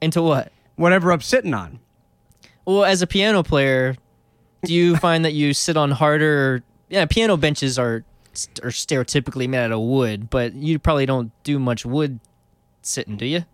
into 0.00 0.22
what? 0.22 0.50
whatever 0.76 1.12
I'm 1.12 1.20
sitting 1.20 1.54
on. 1.54 1.78
Well, 2.64 2.84
as 2.84 3.02
a 3.02 3.06
piano 3.06 3.42
player, 3.42 3.96
do 4.64 4.72
you 4.72 4.96
find 4.96 5.24
that 5.24 5.32
you 5.32 5.52
sit 5.52 5.76
on 5.76 5.90
harder? 5.90 6.62
Yeah, 6.88 7.06
piano 7.06 7.36
benches 7.36 7.78
are 7.78 8.04
are 8.62 8.70
stereotypically 8.70 9.48
made 9.48 9.64
out 9.64 9.72
of 9.72 9.80
wood, 9.80 10.30
but 10.30 10.54
you 10.54 10.78
probably 10.78 11.04
don't 11.04 11.32
do 11.44 11.58
much 11.58 11.84
wood 11.84 12.18
sitting, 12.80 13.16
do 13.16 13.26
you? 13.26 13.44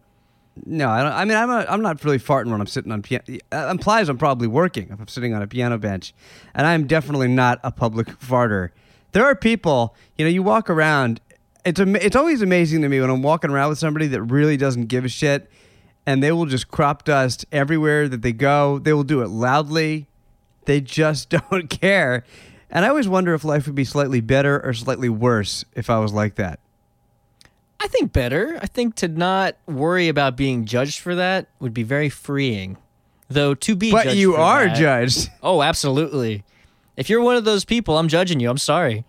No, 0.66 0.88
I 0.88 1.02
don't. 1.02 1.12
I 1.12 1.24
mean, 1.24 1.36
I'm 1.36 1.50
a, 1.50 1.66
I'm 1.68 1.82
not 1.82 2.02
really 2.04 2.18
farting 2.18 2.50
when 2.50 2.60
I'm 2.60 2.66
sitting 2.66 2.92
on 2.92 3.02
piano. 3.02 3.24
That 3.50 3.68
uh, 3.68 3.70
implies 3.70 4.08
I'm 4.08 4.18
probably 4.18 4.48
working 4.48 4.88
if 4.90 5.00
I'm 5.00 5.08
sitting 5.08 5.34
on 5.34 5.42
a 5.42 5.46
piano 5.46 5.78
bench, 5.78 6.14
and 6.54 6.66
I'm 6.66 6.86
definitely 6.86 7.28
not 7.28 7.60
a 7.62 7.70
public 7.70 8.06
farter. 8.20 8.70
There 9.12 9.24
are 9.24 9.34
people, 9.34 9.94
you 10.16 10.24
know, 10.24 10.30
you 10.30 10.42
walk 10.42 10.68
around. 10.70 11.20
It's 11.64 11.80
am- 11.80 11.96
it's 11.96 12.16
always 12.16 12.42
amazing 12.42 12.82
to 12.82 12.88
me 12.88 13.00
when 13.00 13.10
I'm 13.10 13.22
walking 13.22 13.50
around 13.50 13.70
with 13.70 13.78
somebody 13.78 14.06
that 14.08 14.22
really 14.22 14.56
doesn't 14.56 14.86
give 14.86 15.04
a 15.04 15.08
shit, 15.08 15.50
and 16.06 16.22
they 16.22 16.32
will 16.32 16.46
just 16.46 16.68
crop 16.68 17.04
dust 17.04 17.44
everywhere 17.52 18.08
that 18.08 18.22
they 18.22 18.32
go. 18.32 18.78
They 18.78 18.92
will 18.92 19.04
do 19.04 19.22
it 19.22 19.28
loudly. 19.28 20.06
They 20.64 20.80
just 20.80 21.28
don't 21.50 21.68
care, 21.68 22.24
and 22.70 22.84
I 22.84 22.88
always 22.88 23.08
wonder 23.08 23.34
if 23.34 23.44
life 23.44 23.66
would 23.66 23.74
be 23.74 23.84
slightly 23.84 24.20
better 24.20 24.60
or 24.64 24.72
slightly 24.74 25.08
worse 25.08 25.64
if 25.74 25.90
I 25.90 25.98
was 25.98 26.12
like 26.12 26.36
that. 26.36 26.60
I 27.80 27.86
think 27.88 28.12
better. 28.12 28.58
I 28.60 28.66
think 28.66 28.96
to 28.96 29.08
not 29.08 29.56
worry 29.66 30.08
about 30.08 30.36
being 30.36 30.64
judged 30.64 30.98
for 31.00 31.14
that 31.14 31.46
would 31.60 31.72
be 31.74 31.82
very 31.84 32.08
freeing. 32.08 32.76
Though 33.28 33.54
to 33.54 33.76
be 33.76 33.90
But 33.92 34.16
you 34.16 34.34
are 34.36 34.66
that- 34.66 34.76
judged. 34.76 35.30
Oh, 35.42 35.62
absolutely. 35.62 36.44
If 36.96 37.08
you're 37.08 37.20
one 37.22 37.36
of 37.36 37.44
those 37.44 37.64
people, 37.64 37.96
I'm 37.98 38.08
judging 38.08 38.40
you. 38.40 38.50
I'm 38.50 38.58
sorry. 38.58 39.04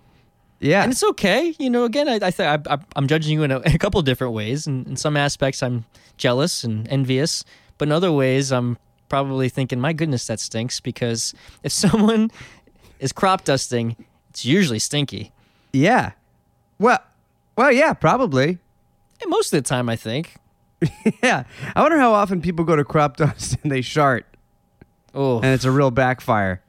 Yeah. 0.60 0.84
and 0.84 0.92
it's 0.92 1.04
okay. 1.04 1.56
You 1.58 1.70
know, 1.70 1.86
again, 1.86 2.08
I, 2.10 2.16
I 2.22 2.32
think 2.32 2.68
I, 2.70 2.78
I'm 2.96 3.08
judging 3.08 3.32
you 3.34 3.44
in 3.44 3.52
a, 3.52 3.60
in 3.62 3.72
a 3.76 3.80
couple 3.80 4.02
different 4.02 4.34
ways. 4.34 4.68
And 4.68 4.86
in 4.88 4.96
some 4.98 5.16
aspects, 5.18 5.64
I'm 5.64 5.86
jealous 6.18 6.64
and 6.64 6.88
envious, 6.90 7.46
but 7.78 7.88
in 7.88 7.92
other 7.94 8.12
ways, 8.12 8.52
I'm 8.52 8.78
probably 9.08 9.48
thinking, 9.50 9.80
"My 9.80 9.94
goodness, 9.94 10.28
that 10.28 10.40
stinks." 10.42 10.80
Because 10.82 11.34
if 11.64 11.72
someone 11.72 12.30
is 13.00 13.12
crop 13.14 13.46
dusting, 13.46 13.96
it's 14.30 14.46
usually 14.46 14.80
stinky. 14.80 15.32
Yeah. 15.72 16.12
Well, 16.78 17.00
well, 17.60 17.72
yeah, 17.74 17.92
probably. 17.94 18.58
And 19.22 19.30
most 19.30 19.52
of 19.54 19.62
the 19.62 19.68
time, 19.68 19.90
I 19.90 19.98
think. 19.98 20.36
yeah. 21.22 21.44
I 21.76 21.82
wonder 21.82 22.00
how 22.00 22.14
often 22.14 22.42
people 22.42 22.64
go 22.64 22.76
to 22.78 22.86
crop 22.86 23.18
dust 23.18 23.58
and 23.64 23.72
they 23.72 23.82
shart 23.82 24.26
Oh, 25.14 25.38
and 25.38 25.48
it's 25.48 25.66
a 25.66 25.72
real 25.72 25.92
backfire. 25.92 26.62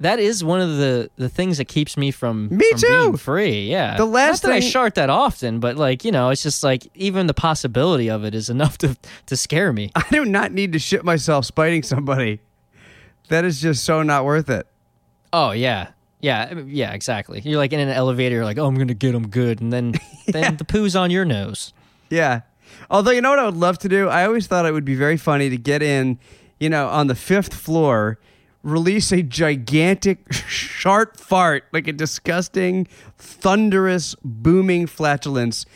that 0.00 0.18
is 0.18 0.44
one 0.44 0.60
of 0.60 0.76
the 0.76 1.08
the 1.16 1.28
things 1.30 1.56
that 1.58 1.64
keeps 1.66 1.96
me 1.96 2.10
from 2.10 2.48
Me 2.50 2.68
from 2.72 2.78
too. 2.80 2.88
being 2.88 3.16
free. 3.16 3.70
Yeah, 3.70 3.96
The 3.96 4.04
last 4.04 4.42
not 4.42 4.50
that 4.50 4.56
I 4.56 4.60
thing- 4.60 4.70
shart 4.70 4.94
that 4.96 5.08
often, 5.08 5.60
but 5.60 5.76
like 5.76 6.04
you 6.04 6.12
know, 6.12 6.28
it's 6.30 6.42
just 6.42 6.62
like 6.62 6.86
even 6.94 7.26
the 7.26 7.32
possibility 7.34 8.10
of 8.10 8.22
it 8.24 8.34
is 8.34 8.50
enough 8.50 8.76
to 8.78 8.96
to 9.26 9.36
scare 9.36 9.72
me. 9.72 9.92
I 9.94 10.04
do 10.10 10.24
not 10.26 10.52
need 10.52 10.72
to 10.74 10.78
shit 10.78 11.04
myself 11.04 11.46
spiting 11.46 11.82
somebody. 11.84 12.40
That 13.28 13.44
is 13.46 13.60
just 13.62 13.84
so 13.84 14.02
not 14.02 14.24
worth 14.26 14.50
it. 14.50 14.66
Oh 15.32 15.52
yeah, 15.52 15.92
yeah, 16.24 16.54
yeah, 16.66 16.92
exactly. 16.92 17.42
You're 17.44 17.58
like 17.58 17.74
in 17.74 17.80
an 17.80 17.90
elevator, 17.90 18.36
you're 18.36 18.46
like, 18.46 18.56
oh, 18.56 18.64
I'm 18.64 18.76
gonna 18.76 18.94
get 18.94 19.12
them 19.12 19.28
good, 19.28 19.60
and 19.60 19.70
then 19.70 19.92
then 20.26 20.56
the 20.56 20.64
poo's 20.64 20.96
on 20.96 21.10
your 21.10 21.26
nose. 21.26 21.74
Yeah. 22.08 22.40
Although 22.90 23.10
you 23.10 23.20
know 23.20 23.28
what 23.28 23.38
I 23.38 23.44
would 23.44 23.56
love 23.56 23.78
to 23.80 23.90
do? 23.90 24.08
I 24.08 24.24
always 24.24 24.46
thought 24.46 24.64
it 24.64 24.72
would 24.72 24.86
be 24.86 24.94
very 24.94 25.18
funny 25.18 25.50
to 25.50 25.58
get 25.58 25.82
in, 25.82 26.18
you 26.58 26.70
know, 26.70 26.88
on 26.88 27.08
the 27.08 27.14
fifth 27.14 27.52
floor, 27.52 28.18
release 28.62 29.12
a 29.12 29.22
gigantic 29.22 30.32
sharp 30.32 31.18
fart, 31.18 31.64
like 31.74 31.86
a 31.88 31.92
disgusting, 31.92 32.88
thunderous, 33.18 34.16
booming 34.24 34.86
flatulence, 34.86 35.66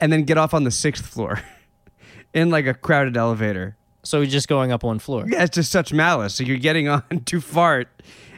and 0.00 0.12
then 0.12 0.22
get 0.22 0.38
off 0.38 0.54
on 0.54 0.62
the 0.62 0.70
sixth 0.70 1.04
floor 1.04 1.40
in 2.32 2.48
like 2.48 2.66
a 2.66 2.74
crowded 2.74 3.16
elevator. 3.16 3.76
So 4.04 4.18
you're 4.18 4.30
just 4.30 4.46
going 4.46 4.70
up 4.70 4.84
one 4.84 5.00
floor. 5.00 5.24
Yeah, 5.26 5.42
it's 5.42 5.56
just 5.56 5.72
such 5.72 5.92
malice. 5.92 6.36
So 6.36 6.44
you're 6.44 6.58
getting 6.58 6.86
on 6.96 7.02
to 7.24 7.40
fart, 7.40 7.88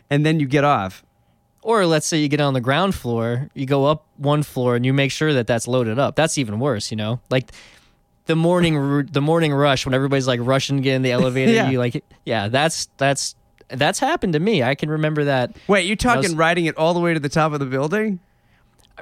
and 0.09 0.25
then 0.25 0.41
you 0.41 0.47
get 0.47 0.65
off. 0.65 1.05
Or 1.63 1.87
let's 1.87 2.07
say 2.07 2.19
you 2.19 2.29
get 2.29 2.41
on 2.41 2.55
the 2.55 2.61
ground 2.61 2.95
floor, 2.95 3.49
you 3.55 3.67
go 3.67 3.85
up 3.87 4.05
one 4.17 4.43
floor 4.43 4.75
and 4.77 4.85
you 4.85 4.93
make 4.93 5.13
sure 5.13 5.33
that 5.35 5.47
that's 5.47 5.69
loaded 5.69 5.99
up. 5.99 6.17
That's 6.17 6.37
even 6.39 6.59
worse, 6.59 6.91
you 6.91 6.97
know? 6.97 7.21
Like 7.31 7.51
the 8.27 8.35
morning 8.37 9.07
the 9.13 9.21
morning 9.21 9.53
rush 9.53 9.85
when 9.87 9.95
everybody's 9.95 10.27
like 10.27 10.41
rushing 10.43 10.77
to 10.79 10.83
get 10.83 10.95
in 10.95 11.03
the 11.03 11.13
elevator, 11.19 11.53
Yeah. 11.53 11.71
you 11.71 11.79
like 11.79 12.03
yeah, 12.25 12.49
that's 12.49 12.89
that's 12.97 13.37
that's 13.69 13.99
happened 14.01 14.33
to 14.35 14.41
me. 14.41 14.63
I 14.63 14.75
can 14.75 14.91
remember 14.91 15.25
that. 15.25 15.57
Wait, 15.69 15.87
you 15.87 15.97
talking 15.97 16.23
was- 16.23 16.35
riding 16.35 16.67
it 16.67 16.77
all 16.77 16.95
the 16.95 17.01
way 17.01 17.15
to 17.15 17.21
the 17.21 17.29
top 17.29 17.53
of 17.53 17.61
the 17.61 17.67
building? 17.67 18.19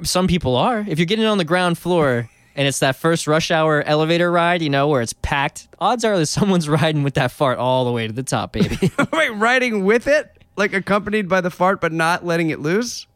Some 0.03 0.27
people 0.27 0.55
are. 0.55 0.85
If 0.87 0.97
you're 0.99 1.05
getting 1.05 1.25
on 1.25 1.37
the 1.37 1.43
ground 1.45 1.77
floor 1.77 2.29
and 2.55 2.67
it's 2.67 2.79
that 2.79 2.95
first 2.95 3.27
rush 3.27 3.51
hour 3.51 3.81
elevator 3.83 4.31
ride, 4.31 4.61
you 4.61 4.69
know, 4.69 4.87
where 4.87 5.01
it's 5.01 5.13
packed, 5.13 5.67
odds 5.79 6.03
are 6.05 6.17
that 6.17 6.27
someone's 6.27 6.69
riding 6.81 7.03
with 7.03 7.15
that 7.15 7.31
fart 7.31 7.57
all 7.57 7.85
the 7.85 7.91
way 7.91 8.07
to 8.07 8.13
the 8.13 8.23
top, 8.23 8.53
baby. 8.53 8.91
Wait, 9.13 9.29
riding 9.31 9.83
with 9.83 10.07
it, 10.07 10.40
like 10.55 10.73
accompanied 10.73 11.27
by 11.29 11.41
the 11.41 11.49
fart, 11.51 11.81
but 11.81 11.91
not 11.91 12.25
letting 12.25 12.49
it 12.49 12.59
loose? 12.59 13.07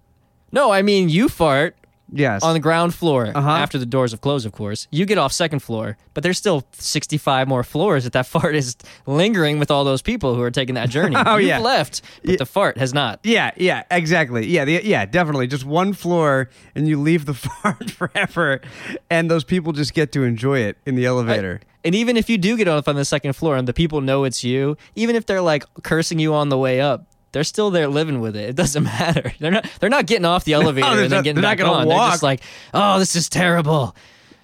no, 0.51 0.72
I 0.72 0.82
mean 0.84 1.10
you 1.10 1.27
fart 1.27 1.75
Yes. 2.13 2.44
on 2.44 2.54
the 2.54 2.60
ground 2.62 2.94
floor 2.94 3.32
Uh-huh. 3.36 3.50
after 3.50 3.77
the 3.80 3.86
doors 3.86 4.12
have 4.12 4.22
closed, 4.22 4.46
of 4.46 4.51
course. 4.51 4.88
You 4.92 5.06
get 5.08 5.18
off 5.18 5.34
second 5.34 5.60
floor, 5.62 5.98
but 6.13 6.22
there's 6.24 6.38
still 6.38 6.63
65 6.74 7.48
more 7.48 7.63
floors 7.63 8.04
that 8.04 8.13
that 8.13 8.25
fart 8.36 8.56
is 8.56 8.77
lingering 9.08 9.58
with 9.60 9.70
all 9.72 9.84
those 9.84 10.01
people 10.04 10.36
who 10.36 10.42
are 10.44 10.51
taking 10.51 10.75
that 10.75 10.89
journey. 10.89 11.15
Oh, 11.25 11.38
You've 11.38 11.48
yeah. 11.50 11.60
left, 11.60 12.04
but 12.24 12.38
the 12.38 12.46
fart 12.46 12.77
has 12.77 12.94
not. 12.94 13.20
yeah, 13.24 13.51
yeah, 13.58 13.84
exactly. 13.92 14.46
Yeah, 14.48 14.63
the, 14.65 14.82
yeah, 14.86 15.06
definitely. 15.06 15.48
Just 15.48 15.65
one 15.65 15.92
floor, 15.94 16.50
and 16.75 16.88
you 16.88 17.01
leave 17.01 17.25
the 17.25 17.34
fart 17.48 17.89
forever, 17.92 18.62
and 19.10 19.30
those 19.30 19.44
people 19.44 19.74
just 19.74 19.94
get 19.96 20.12
to 20.13 20.24
enjoy 20.24 20.60
it 20.60 20.77
in 20.86 20.96
the 20.96 21.06
elevator. 21.06 21.60
And 21.84 21.96
even 21.96 22.15
if 22.18 22.30
you 22.30 22.38
do 22.38 22.56
get 22.56 22.68
off 22.68 22.88
on 22.88 22.96
the 22.96 23.04
second 23.06 23.34
floor 23.34 23.58
and 23.58 23.68
the 23.68 23.74
people 23.74 24.00
know 24.00 24.24
it's 24.24 24.44
you, 24.44 24.77
even 24.96 25.15
if 25.15 25.25
they're 25.25 25.42
like 25.42 25.65
cursing 25.84 26.20
you 26.20 26.34
on 26.36 26.50
the 26.50 26.58
way 26.58 26.80
up, 26.80 27.08
they're 27.36 27.44
still 27.44 27.70
there 27.70 27.89
living 27.89 28.22
with 28.22 28.38
it. 28.38 28.48
It 28.51 28.56
doesn't 28.56 28.84
matter. 29.01 29.34
They're 29.39 29.51
not. 29.51 29.68
They're 29.82 29.89
not 29.89 30.06
getting 30.06 30.24
off 30.24 30.46
the 30.46 30.54
elevator 30.54 30.88
they're 30.88 31.04
and 31.04 31.12
then 31.12 31.24
getting 31.24 31.42
they're 31.42 31.56
back 31.58 31.62
on. 31.62 31.86
They're 31.89 31.98
just 31.98 32.24
like, 32.24 32.42
oh, 32.74 32.98
this 32.98 33.13
is 33.18 33.27
terrible. 33.27 33.94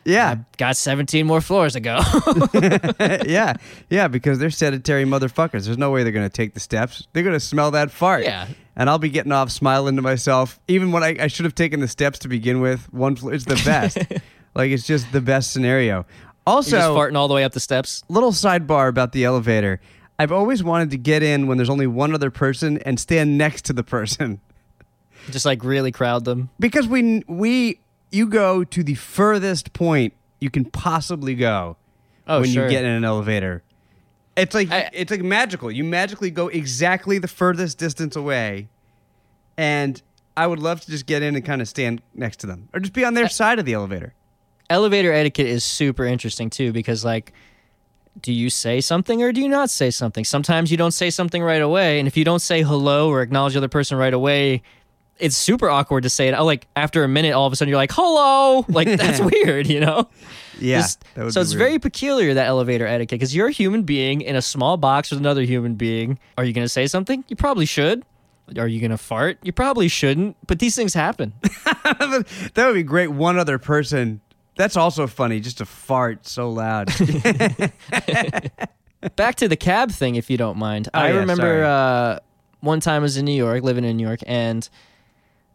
yeah, 0.04 0.36
Got 0.58 0.76
17 0.76 1.26
more 1.26 1.40
floors 1.40 1.72
to 1.74 1.80
go. 1.80 2.02
yeah, 3.26 3.54
yeah, 3.90 4.10
because 4.10 4.40
they're 4.40 4.50
sedentary 4.50 5.06
motherfuckers. 5.06 5.64
There's 5.64 5.78
no 5.78 5.90
way 5.90 6.04
they're 6.04 6.12
going 6.12 6.30
to 6.30 6.36
take 6.36 6.54
the 6.54 6.60
steps. 6.60 7.08
They're 7.14 7.24
going 7.24 7.32
to 7.34 7.40
smell 7.40 7.72
that 7.72 7.92
fart. 7.92 8.24
Yeah. 8.24 8.48
And 8.76 8.90
I'll 8.90 9.00
be 9.00 9.10
getting 9.10 9.32
off 9.32 9.52
smiling 9.52 9.96
to 9.96 10.02
myself. 10.02 10.60
Even 10.68 10.92
when 10.92 11.02
I, 11.02 11.16
I 11.18 11.28
should 11.28 11.46
have 11.46 11.56
taken 11.56 11.80
the 11.80 11.88
steps 11.88 12.20
to 12.20 12.28
begin 12.28 12.60
with, 12.60 12.92
one 12.92 13.16
floor, 13.16 13.34
it's 13.34 13.46
the 13.46 13.62
best. 13.64 14.00
like, 14.54 14.72
it's 14.72 14.86
just 14.86 15.10
the 15.14 15.22
best 15.22 15.54
scenario. 15.54 16.06
Also, 16.46 16.94
farting 16.94 17.16
all 17.16 17.30
the 17.30 17.36
way 17.36 17.46
up 17.46 17.54
the 17.54 17.60
steps. 17.62 18.04
little 18.10 18.32
sidebar 18.32 18.90
about 18.90 19.14
the 19.14 19.24
elevator. 19.24 19.80
I've 20.22 20.32
always 20.32 20.64
wanted 20.64 20.92
to 20.92 20.98
get 20.98 21.24
in 21.24 21.48
when 21.48 21.58
there's 21.58 21.70
only 21.70 21.88
one 21.88 22.14
other 22.14 22.30
person 22.30 22.78
and 22.80 23.00
stand 23.00 23.40
next 23.40 23.66
to 23.66 23.74
the 23.74 23.82
person. 23.84 24.40
Just 25.32 25.48
like 25.48 25.64
really 25.64 25.92
crowd 25.92 26.26
them. 26.26 26.50
Because 26.60 26.88
we 26.88 27.24
we 27.28 27.80
you 28.12 28.28
go 28.28 28.64
to 28.64 28.84
the 28.84 28.94
furthest 28.94 29.74
point 29.74 30.14
you 30.40 30.52
can 30.52 30.66
possibly 30.66 31.34
go 31.34 31.76
Oh, 32.28 32.42
when 32.42 32.50
sure. 32.50 32.66
you 32.66 32.70
get 32.70 32.84
in 32.84 32.92
an 32.92 33.04
elevator. 33.04 33.64
It's 34.36 34.54
like 34.54 34.70
I- 34.70 34.92
it's 34.94 35.10
like 35.10 35.24
magical. 35.24 35.72
You 35.72 35.84
magically 35.84 36.30
go 36.30 36.50
exactly 36.50 37.18
the 37.18 37.28
furthest 37.28 37.80
distance 37.80 38.16
away, 38.16 38.68
and 39.58 40.02
I 40.38 40.46
would 40.48 40.60
love 40.60 40.82
to 40.82 40.92
just 40.92 41.06
get 41.08 41.24
in 41.24 41.36
and 41.36 41.44
kind 41.44 41.62
of 41.62 41.68
stand 41.68 42.02
next 42.14 42.38
to 42.42 42.48
them, 42.48 42.70
or 42.74 42.80
just 42.80 42.94
be 42.94 43.04
on 43.04 43.14
their 43.16 43.28
side 43.28 43.58
of 43.60 43.66
the 43.66 43.74
elevator. 43.74 44.14
elevator 44.70 45.12
etiquette 45.12 45.48
is 45.48 45.64
super 45.66 46.06
interesting 46.06 46.50
too 46.50 46.72
because 46.72 47.04
like 47.04 47.34
do 48.20 48.34
you 48.34 48.50
say 48.50 48.82
something 48.82 49.22
or 49.24 49.32
do 49.32 49.42
you 49.42 49.50
not 49.50 49.70
say 49.70 49.90
something? 49.90 50.26
Sometimes 50.26 50.72
you 50.72 50.78
don't 50.78 50.92
say 50.92 51.10
something 51.10 51.42
right 51.42 51.62
away 51.62 52.00
and 52.00 52.08
if 52.08 52.18
you 52.18 52.26
don't 52.26 52.42
say 52.42 52.62
hello 52.62 53.10
or 53.10 53.22
acknowledge 53.22 53.54
the 53.54 53.60
other 53.60 53.68
person 53.70 53.98
right 53.98 54.14
away 54.14 54.62
it's 55.22 55.38
super 55.38 55.70
awkward 55.70 56.02
to 56.04 56.10
say 56.10 56.28
it. 56.28 56.34
Oh, 56.34 56.44
like 56.44 56.68
after 56.76 57.04
a 57.04 57.08
minute 57.08 57.34
all 57.34 57.46
of 57.46 57.54
a 57.54 57.56
sudden 57.56 57.70
you're 57.70 57.78
like 57.78 57.92
hello! 57.94 58.66
Like 58.68 58.88
that's 58.98 59.22
weird 59.22 59.68
you 59.68 59.80
know? 59.80 60.10
Yeah, 60.60 60.86
would 61.16 61.34
so 61.34 61.42
it's 61.42 61.52
weird. 61.52 61.60
very 61.60 61.80
peculiar 61.80 62.34
that 62.34 62.48
elevator 62.48 62.86
etiquette 62.86 63.20
because 63.20 63.36
you're 63.36 63.48
a 63.48 63.52
human 63.52 63.84
being 63.84 64.22
in 64.22 64.36
a 64.36 64.42
small 64.42 64.78
box 64.78 65.12
with 65.12 65.20
another 65.20 65.44
human 65.44 65.76
being. 65.76 66.20
Are 66.38 66.44
you 66.44 66.54
going 66.54 66.66
to 66.66 66.70
say 66.70 66.88
something? 66.88 67.24
You 67.28 67.36
probably 67.36 67.66
should. 67.66 68.04
Are 68.58 68.68
you 68.68 68.80
going 68.80 68.92
to 68.92 68.98
fart? 68.98 69.38
You 69.44 69.54
probably 69.54 69.88
shouldn't 69.88 70.36
but 70.48 70.60
these 70.60 70.76
things 70.76 70.94
happen. 70.94 71.34
That 72.54 72.66
would 72.68 72.74
be 72.74 72.84
great. 72.84 73.10
One 73.10 73.38
other 73.38 73.58
person. 73.58 74.22
That's 74.56 74.78
also 74.78 75.08
funny. 75.08 75.40
Just 75.40 75.60
to 75.60 75.66
fart 75.66 76.28
so 76.28 76.52
loud. 76.52 76.90
back 79.16 79.36
to 79.36 79.48
the 79.48 79.56
cab 79.56 79.92
thing 79.92 80.16
if 80.16 80.30
you 80.30 80.38
don't 80.38 80.58
mind 80.58 80.88
Oh, 80.94 81.00
i 81.00 81.12
yeah, 81.12 81.20
remember 81.20 81.64
uh, 81.64 82.20
one 82.60 82.80
time 82.80 83.02
i 83.02 83.04
was 83.04 83.18
in 83.18 83.26
new 83.26 83.32
york 83.32 83.64
living 83.64 83.84
in 83.84 83.98
new 83.98 84.06
york 84.06 84.20
and 84.28 84.68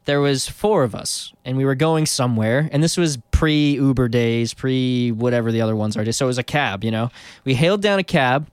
there 0.05 0.21
was 0.21 0.49
four 0.49 0.83
of 0.83 0.95
us 0.95 1.33
and 1.45 1.57
we 1.57 1.65
were 1.65 1.75
going 1.75 2.07
somewhere 2.07 2.69
and 2.73 2.83
this 2.83 2.97
was 2.97 3.19
pre 3.31 3.75
uber 3.75 4.09
days 4.09 4.53
pre 4.53 5.13
whatever 5.13 5.53
the 5.53 5.61
other 5.61 5.77
ones 5.77 5.97
are 5.97 6.11
so 6.13 6.27
it 6.27 6.29
was 6.29 6.39
a 6.39 6.43
cab 6.43 6.83
you 6.83 6.91
know 6.91 7.11
we 7.45 7.55
hailed 7.55 7.83
down 7.83 7.99
a 7.99 8.05
cab 8.05 8.49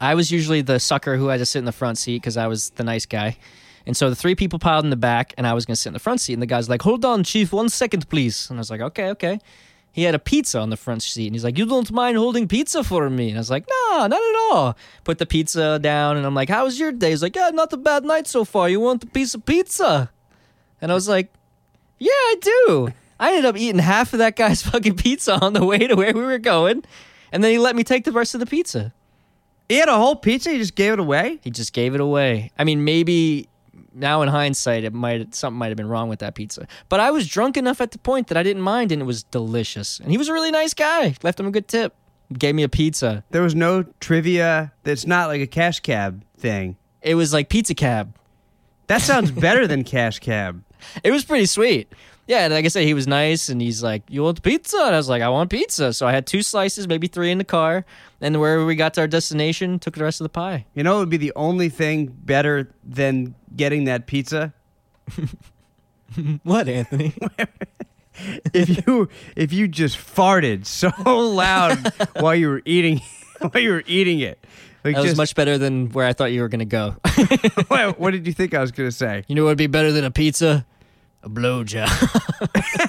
i 0.00 0.14
was 0.14 0.30
usually 0.30 0.62
the 0.62 0.80
sucker 0.80 1.16
who 1.16 1.26
had 1.26 1.38
to 1.38 1.46
sit 1.46 1.58
in 1.58 1.64
the 1.66 1.72
front 1.72 1.98
seat 1.98 2.16
because 2.16 2.36
i 2.38 2.46
was 2.46 2.70
the 2.70 2.84
nice 2.84 3.04
guy 3.04 3.36
and 3.86 3.96
so 3.96 4.08
the 4.08 4.16
three 4.16 4.34
people 4.34 4.58
piled 4.58 4.84
in 4.84 4.90
the 4.90 4.96
back 4.96 5.34
and 5.36 5.46
i 5.46 5.52
was 5.52 5.64
going 5.64 5.74
to 5.74 5.80
sit 5.80 5.90
in 5.90 5.94
the 5.94 5.98
front 5.98 6.20
seat 6.20 6.32
and 6.32 6.42
the 6.42 6.46
guy's 6.46 6.68
like 6.68 6.82
hold 6.82 7.04
on 7.04 7.22
chief 7.24 7.52
one 7.52 7.68
second 7.68 8.08
please 8.08 8.48
and 8.50 8.58
i 8.58 8.60
was 8.60 8.70
like 8.70 8.80
okay 8.80 9.10
okay 9.10 9.38
he 9.94 10.02
had 10.02 10.16
a 10.16 10.18
pizza 10.18 10.58
on 10.58 10.70
the 10.70 10.76
front 10.76 11.04
seat 11.04 11.26
and 11.26 11.36
he's 11.36 11.44
like, 11.44 11.56
You 11.56 11.66
don't 11.66 11.92
mind 11.92 12.16
holding 12.16 12.48
pizza 12.48 12.82
for 12.82 13.08
me? 13.08 13.28
And 13.28 13.38
I 13.38 13.40
was 13.40 13.48
like, 13.48 13.64
No, 13.68 14.08
not 14.08 14.12
at 14.12 14.36
all. 14.50 14.76
Put 15.04 15.18
the 15.18 15.24
pizza 15.24 15.78
down 15.78 16.16
and 16.16 16.26
I'm 16.26 16.34
like, 16.34 16.48
How 16.48 16.64
was 16.64 16.80
your 16.80 16.90
day? 16.90 17.10
He's 17.10 17.22
like, 17.22 17.36
Yeah, 17.36 17.50
not 17.50 17.72
a 17.72 17.76
bad 17.76 18.04
night 18.04 18.26
so 18.26 18.44
far. 18.44 18.68
You 18.68 18.80
want 18.80 19.04
a 19.04 19.06
piece 19.06 19.36
of 19.36 19.46
pizza? 19.46 20.10
And 20.82 20.90
I 20.90 20.96
was 20.96 21.08
like, 21.08 21.32
Yeah, 22.00 22.10
I 22.10 22.34
do. 22.42 22.88
I 23.20 23.28
ended 23.28 23.44
up 23.44 23.56
eating 23.56 23.78
half 23.78 24.12
of 24.12 24.18
that 24.18 24.34
guy's 24.34 24.62
fucking 24.68 24.96
pizza 24.96 25.38
on 25.40 25.52
the 25.52 25.64
way 25.64 25.78
to 25.78 25.94
where 25.94 26.12
we 26.12 26.22
were 26.22 26.38
going. 26.38 26.82
And 27.30 27.44
then 27.44 27.52
he 27.52 27.58
let 27.58 27.76
me 27.76 27.84
take 27.84 28.04
the 28.04 28.10
rest 28.10 28.34
of 28.34 28.40
the 28.40 28.46
pizza. 28.46 28.92
he 29.68 29.76
had 29.76 29.88
a 29.88 29.96
whole 29.96 30.16
pizza. 30.16 30.50
He 30.50 30.58
just 30.58 30.74
gave 30.74 30.94
it 30.94 30.98
away. 30.98 31.38
He 31.44 31.50
just 31.50 31.72
gave 31.72 31.94
it 31.94 32.00
away. 32.00 32.50
I 32.58 32.64
mean, 32.64 32.84
maybe 32.84 33.48
now 33.94 34.22
in 34.22 34.28
hindsight, 34.28 34.84
it 34.84 34.92
might 34.92 35.34
something 35.34 35.58
might 35.58 35.68
have 35.68 35.76
been 35.76 35.88
wrong 35.88 36.08
with 36.08 36.18
that 36.20 36.34
pizza. 36.34 36.66
But 36.88 37.00
I 37.00 37.10
was 37.10 37.28
drunk 37.28 37.56
enough 37.56 37.80
at 37.80 37.92
the 37.92 37.98
point 37.98 38.28
that 38.28 38.36
I 38.36 38.42
didn't 38.42 38.62
mind, 38.62 38.92
and 38.92 39.00
it 39.00 39.04
was 39.04 39.22
delicious. 39.22 40.00
And 40.00 40.10
he 40.10 40.18
was 40.18 40.28
a 40.28 40.32
really 40.32 40.50
nice 40.50 40.74
guy. 40.74 41.14
Left 41.22 41.38
him 41.38 41.46
a 41.46 41.50
good 41.50 41.68
tip. 41.68 41.94
Gave 42.32 42.54
me 42.54 42.62
a 42.62 42.68
pizza. 42.68 43.24
There 43.30 43.42
was 43.42 43.54
no 43.54 43.84
trivia. 44.00 44.72
It's 44.84 45.06
not 45.06 45.28
like 45.28 45.40
a 45.40 45.46
cash 45.46 45.80
cab 45.80 46.24
thing. 46.38 46.76
It 47.02 47.14
was 47.14 47.32
like 47.32 47.48
pizza 47.48 47.74
cab. 47.74 48.16
That 48.86 49.00
sounds 49.00 49.30
better 49.30 49.66
than 49.66 49.84
cash 49.84 50.18
cab. 50.18 50.62
It 51.02 51.12
was 51.12 51.24
pretty 51.24 51.46
sweet. 51.46 51.90
Yeah, 52.26 52.46
like 52.48 52.64
I 52.64 52.68
said, 52.68 52.84
he 52.84 52.94
was 52.94 53.06
nice, 53.06 53.48
and 53.50 53.60
he's 53.60 53.82
like, 53.82 54.02
"You 54.08 54.22
want 54.22 54.42
pizza?" 54.42 54.78
And 54.78 54.94
I 54.94 54.96
was 54.96 55.08
like, 55.08 55.22
"I 55.22 55.28
want 55.28 55.50
pizza." 55.50 55.92
So 55.92 56.06
I 56.06 56.12
had 56.12 56.26
two 56.26 56.42
slices, 56.42 56.88
maybe 56.88 57.06
three 57.06 57.30
in 57.30 57.38
the 57.38 57.44
car, 57.44 57.84
and 58.20 58.40
wherever 58.40 58.64
we 58.64 58.76
got 58.76 58.94
to 58.94 59.02
our 59.02 59.06
destination, 59.06 59.78
took 59.78 59.94
the 59.94 60.04
rest 60.04 60.20
of 60.20 60.24
the 60.24 60.30
pie. 60.30 60.64
You 60.74 60.82
know, 60.82 60.96
it 60.96 61.00
would 61.00 61.10
be 61.10 61.18
the 61.18 61.32
only 61.36 61.68
thing 61.68 62.06
better 62.06 62.70
than 62.82 63.34
getting 63.54 63.84
that 63.84 64.06
pizza 64.06 64.54
What, 66.42 66.68
Anthony? 66.68 67.14
if 68.54 68.86
you 68.86 69.08
if 69.34 69.52
you 69.52 69.66
just 69.66 69.98
farted 69.98 70.66
so 70.66 70.90
loud 71.06 71.92
while 72.20 72.34
you 72.34 72.48
were 72.48 72.62
eating 72.64 73.00
while 73.40 73.62
you 73.62 73.72
were 73.72 73.84
eating 73.86 74.20
it. 74.20 74.38
Like 74.84 74.96
That 74.96 75.02
was 75.02 75.16
much 75.16 75.34
better 75.34 75.56
than 75.56 75.90
where 75.90 76.06
I 76.06 76.12
thought 76.12 76.26
you 76.26 76.42
were 76.42 76.48
gonna 76.48 76.66
go. 76.66 76.96
what, 77.68 77.98
what 77.98 78.10
did 78.10 78.26
you 78.26 78.34
think 78.34 78.52
I 78.54 78.60
was 78.60 78.70
going 78.70 78.88
to 78.88 78.94
say? 78.94 79.24
you 79.28 79.34
know 79.34 79.44
what 79.44 79.50
would 79.50 79.58
be 79.58 79.66
better 79.66 79.92
than 79.92 80.04
a 80.04 80.10
pizza? 80.10 80.66
A 81.24 81.28
blowjob. 81.30 81.88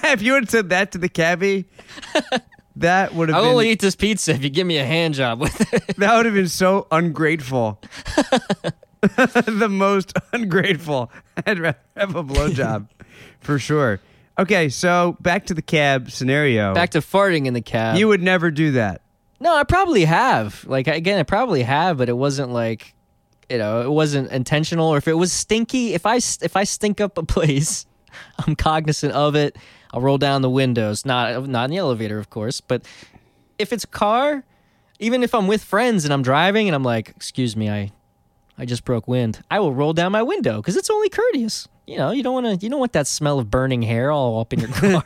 if 0.12 0.22
you 0.22 0.34
had 0.34 0.50
said 0.50 0.70
that 0.70 0.92
to 0.92 0.98
the 0.98 1.08
cabbie, 1.08 1.66
that 2.76 3.14
would 3.16 3.30
have 3.30 3.38
I'll 3.38 3.44
been 3.44 3.52
only 3.52 3.70
eat 3.70 3.80
this 3.80 3.96
pizza 3.96 4.34
if 4.34 4.44
you 4.44 4.50
give 4.50 4.68
me 4.68 4.78
a 4.78 4.86
hand 4.86 5.14
job 5.14 5.40
with 5.40 5.74
it. 5.74 5.96
that 5.98 6.18
would 6.18 6.26
have 6.26 6.36
been 6.36 6.50
so 6.50 6.86
ungrateful. 6.92 7.80
the 9.02 9.68
most 9.70 10.12
ungrateful. 10.34 11.12
I'd 11.46 11.60
rather 11.60 11.78
have 11.96 12.16
a 12.16 12.24
blowjob 12.24 12.90
for 13.40 13.58
sure. 13.58 14.02
Okay, 14.38 14.68
so 14.68 15.16
back 15.22 15.46
to 15.46 15.54
the 15.54 15.62
cab 15.62 16.12
scenario. 16.12 16.74
Back 16.74 16.90
to 16.92 17.00
farting 17.00 17.46
in 17.46 17.54
the 17.54 17.62
cab. 17.62 17.98
you 17.98 18.10
would 18.10 18.22
never 18.22 18.52
do 18.52 18.72
that. 18.74 19.02
no, 19.40 19.56
I 19.56 19.64
probably 19.64 20.04
have. 20.04 20.66
Like 20.68 20.88
again, 20.90 21.20
I 21.20 21.24
probably 21.24 21.64
have, 21.64 21.98
but 21.98 22.10
it 22.10 22.18
wasn't 22.18 22.52
like, 22.52 22.94
you 23.50 23.58
know, 23.58 23.82
it 23.82 23.92
wasn't 23.92 24.30
intentional. 24.32 24.90
Or 24.90 24.98
if 24.98 25.08
it 25.08 25.14
was 25.14 25.32
stinky, 25.32 25.94
if 25.94 26.06
I 26.06 26.18
if 26.18 26.58
I 26.58 26.66
stink 26.66 27.00
up 27.00 27.18
a 27.18 27.24
place, 27.24 27.86
I'm 28.48 28.56
cognizant 28.56 29.14
of 29.14 29.36
it. 29.36 29.58
I'll 29.94 30.02
roll 30.02 30.18
down 30.18 30.42
the 30.42 30.50
windows, 30.50 31.06
not 31.06 31.48
not 31.48 31.66
in 31.66 31.72
the 31.72 31.78
elevator, 31.78 32.18
of 32.20 32.30
course, 32.30 32.60
but 32.62 32.86
if 33.58 33.72
it's 33.72 33.86
a 33.86 33.88
car, 33.88 34.44
even 35.00 35.24
if 35.24 35.34
I'm 35.34 35.48
with 35.48 35.64
friends 35.64 36.04
and 36.04 36.14
I'm 36.14 36.22
driving 36.22 36.68
and 36.68 36.76
I'm 36.76 36.84
like, 36.84 37.10
"Excuse 37.16 37.56
me, 37.56 37.70
I 37.70 37.92
I 38.58 38.66
just 38.66 38.84
broke 38.84 39.08
wind." 39.08 39.42
I 39.50 39.60
will 39.60 39.74
roll 39.74 39.94
down 39.94 40.12
my 40.12 40.24
window 40.24 40.62
cuz 40.62 40.76
it's 40.76 40.90
only 40.90 41.10
courteous. 41.10 41.68
You 41.88 41.98
know, 41.98 42.12
you 42.12 42.24
don't 42.24 42.34
want 42.34 42.60
to 42.60 42.66
you 42.66 42.70
don't 42.70 42.80
want 42.80 42.94
that 42.94 43.08
smell 43.08 43.40
of 43.40 43.50
burning 43.52 43.84
hair 43.84 44.12
all 44.12 44.40
up 44.42 44.52
in 44.54 44.60
your 44.60 44.70
car. 44.70 45.04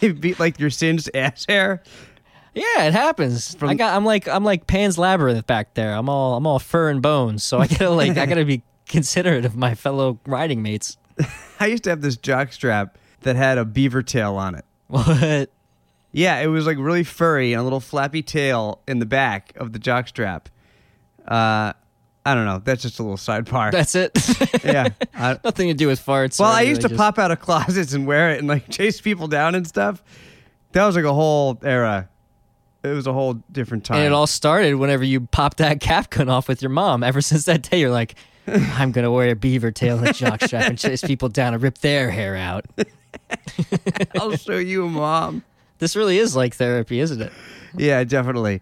It'd 0.00 0.20
be 0.20 0.34
like 0.34 0.58
your 0.58 0.70
singed 0.70 1.10
ass 1.14 1.44
hair. 1.48 1.82
yeah, 2.54 2.84
it 2.84 2.92
happens. 2.92 3.56
I 3.60 3.74
got 3.74 3.94
I'm 3.96 4.04
like 4.04 4.28
I'm 4.28 4.44
like 4.44 4.66
Pan's 4.66 4.96
Labyrinth 4.98 5.46
back 5.46 5.74
there. 5.74 5.92
I'm 5.94 6.08
all 6.08 6.36
I'm 6.36 6.46
all 6.46 6.58
fur 6.58 6.88
and 6.90 7.02
bones. 7.02 7.42
So 7.44 7.58
I 7.58 7.66
got 7.66 7.78
to 7.78 7.90
like 7.90 8.16
I 8.16 8.26
got 8.26 8.36
to 8.36 8.44
be 8.44 8.62
considerate 8.90 9.44
of 9.44 9.56
my 9.56 9.74
fellow 9.74 10.18
riding 10.26 10.62
mates. 10.62 10.98
I 11.60 11.66
used 11.66 11.84
to 11.84 11.90
have 11.90 12.02
this 12.02 12.16
jock 12.16 12.52
strap 12.52 12.98
that 13.22 13.36
had 13.36 13.58
a 13.58 13.64
beaver 13.64 14.02
tail 14.02 14.36
on 14.36 14.54
it. 14.54 14.64
What? 14.88 15.50
Yeah, 16.12 16.40
it 16.40 16.48
was 16.48 16.66
like 16.66 16.76
really 16.76 17.04
furry 17.04 17.52
and 17.52 17.60
a 17.60 17.62
little 17.62 17.78
flappy 17.78 18.22
tail 18.22 18.80
in 18.88 18.98
the 18.98 19.06
back 19.06 19.52
of 19.54 19.72
the 19.72 19.78
jock 19.78 20.08
strap. 20.08 20.48
Uh, 21.24 21.72
I 22.26 22.34
don't 22.34 22.44
know. 22.44 22.60
That's 22.62 22.82
just 22.82 22.98
a 22.98 23.02
little 23.02 23.16
side 23.16 23.44
sidebar. 23.44 23.70
That's 23.70 23.94
it. 23.94 24.10
yeah. 24.64 24.88
I, 25.14 25.38
Nothing 25.44 25.68
to 25.68 25.74
do 25.74 25.86
with 25.86 26.04
farts. 26.04 26.40
well, 26.40 26.50
I 26.50 26.62
used 26.62 26.80
to 26.80 26.88
anything, 26.88 26.98
pop 26.98 27.18
out 27.20 27.30
of 27.30 27.38
closets 27.40 27.92
and 27.92 28.06
wear 28.06 28.32
it 28.32 28.40
and 28.40 28.48
like 28.48 28.68
chase 28.68 29.00
people 29.00 29.28
down 29.28 29.54
and 29.54 29.66
stuff. 29.66 30.02
That 30.72 30.84
was 30.84 30.96
like 30.96 31.04
a 31.04 31.14
whole 31.14 31.58
era. 31.62 32.08
It 32.82 32.88
was 32.88 33.06
a 33.06 33.12
whole 33.12 33.34
different 33.52 33.84
time. 33.84 33.98
And 33.98 34.06
it 34.06 34.12
all 34.12 34.26
started 34.26 34.74
whenever 34.74 35.04
you 35.04 35.20
popped 35.20 35.58
that 35.58 35.80
cap 35.80 36.10
gun 36.10 36.28
off 36.28 36.48
with 36.48 36.62
your 36.62 36.70
mom. 36.70 37.04
Ever 37.04 37.20
since 37.20 37.44
that 37.44 37.62
day, 37.62 37.80
you're 37.80 37.90
like, 37.90 38.14
I'm 38.46 38.92
gonna 38.92 39.10
wear 39.10 39.30
a 39.30 39.36
beaver 39.36 39.70
tail 39.70 39.98
and 39.98 40.08
a 40.08 40.12
jockstrap 40.12 40.68
and 40.68 40.78
chase 40.78 41.02
people 41.02 41.28
down 41.28 41.54
and 41.54 41.62
rip 41.62 41.78
their 41.78 42.10
hair 42.10 42.36
out. 42.36 42.64
I'll 44.18 44.36
show 44.36 44.56
you, 44.58 44.88
mom. 44.88 45.44
This 45.78 45.96
really 45.96 46.18
is 46.18 46.34
like 46.36 46.54
therapy, 46.54 47.00
isn't 47.00 47.20
it? 47.20 47.32
Yeah, 47.76 48.02
definitely. 48.04 48.60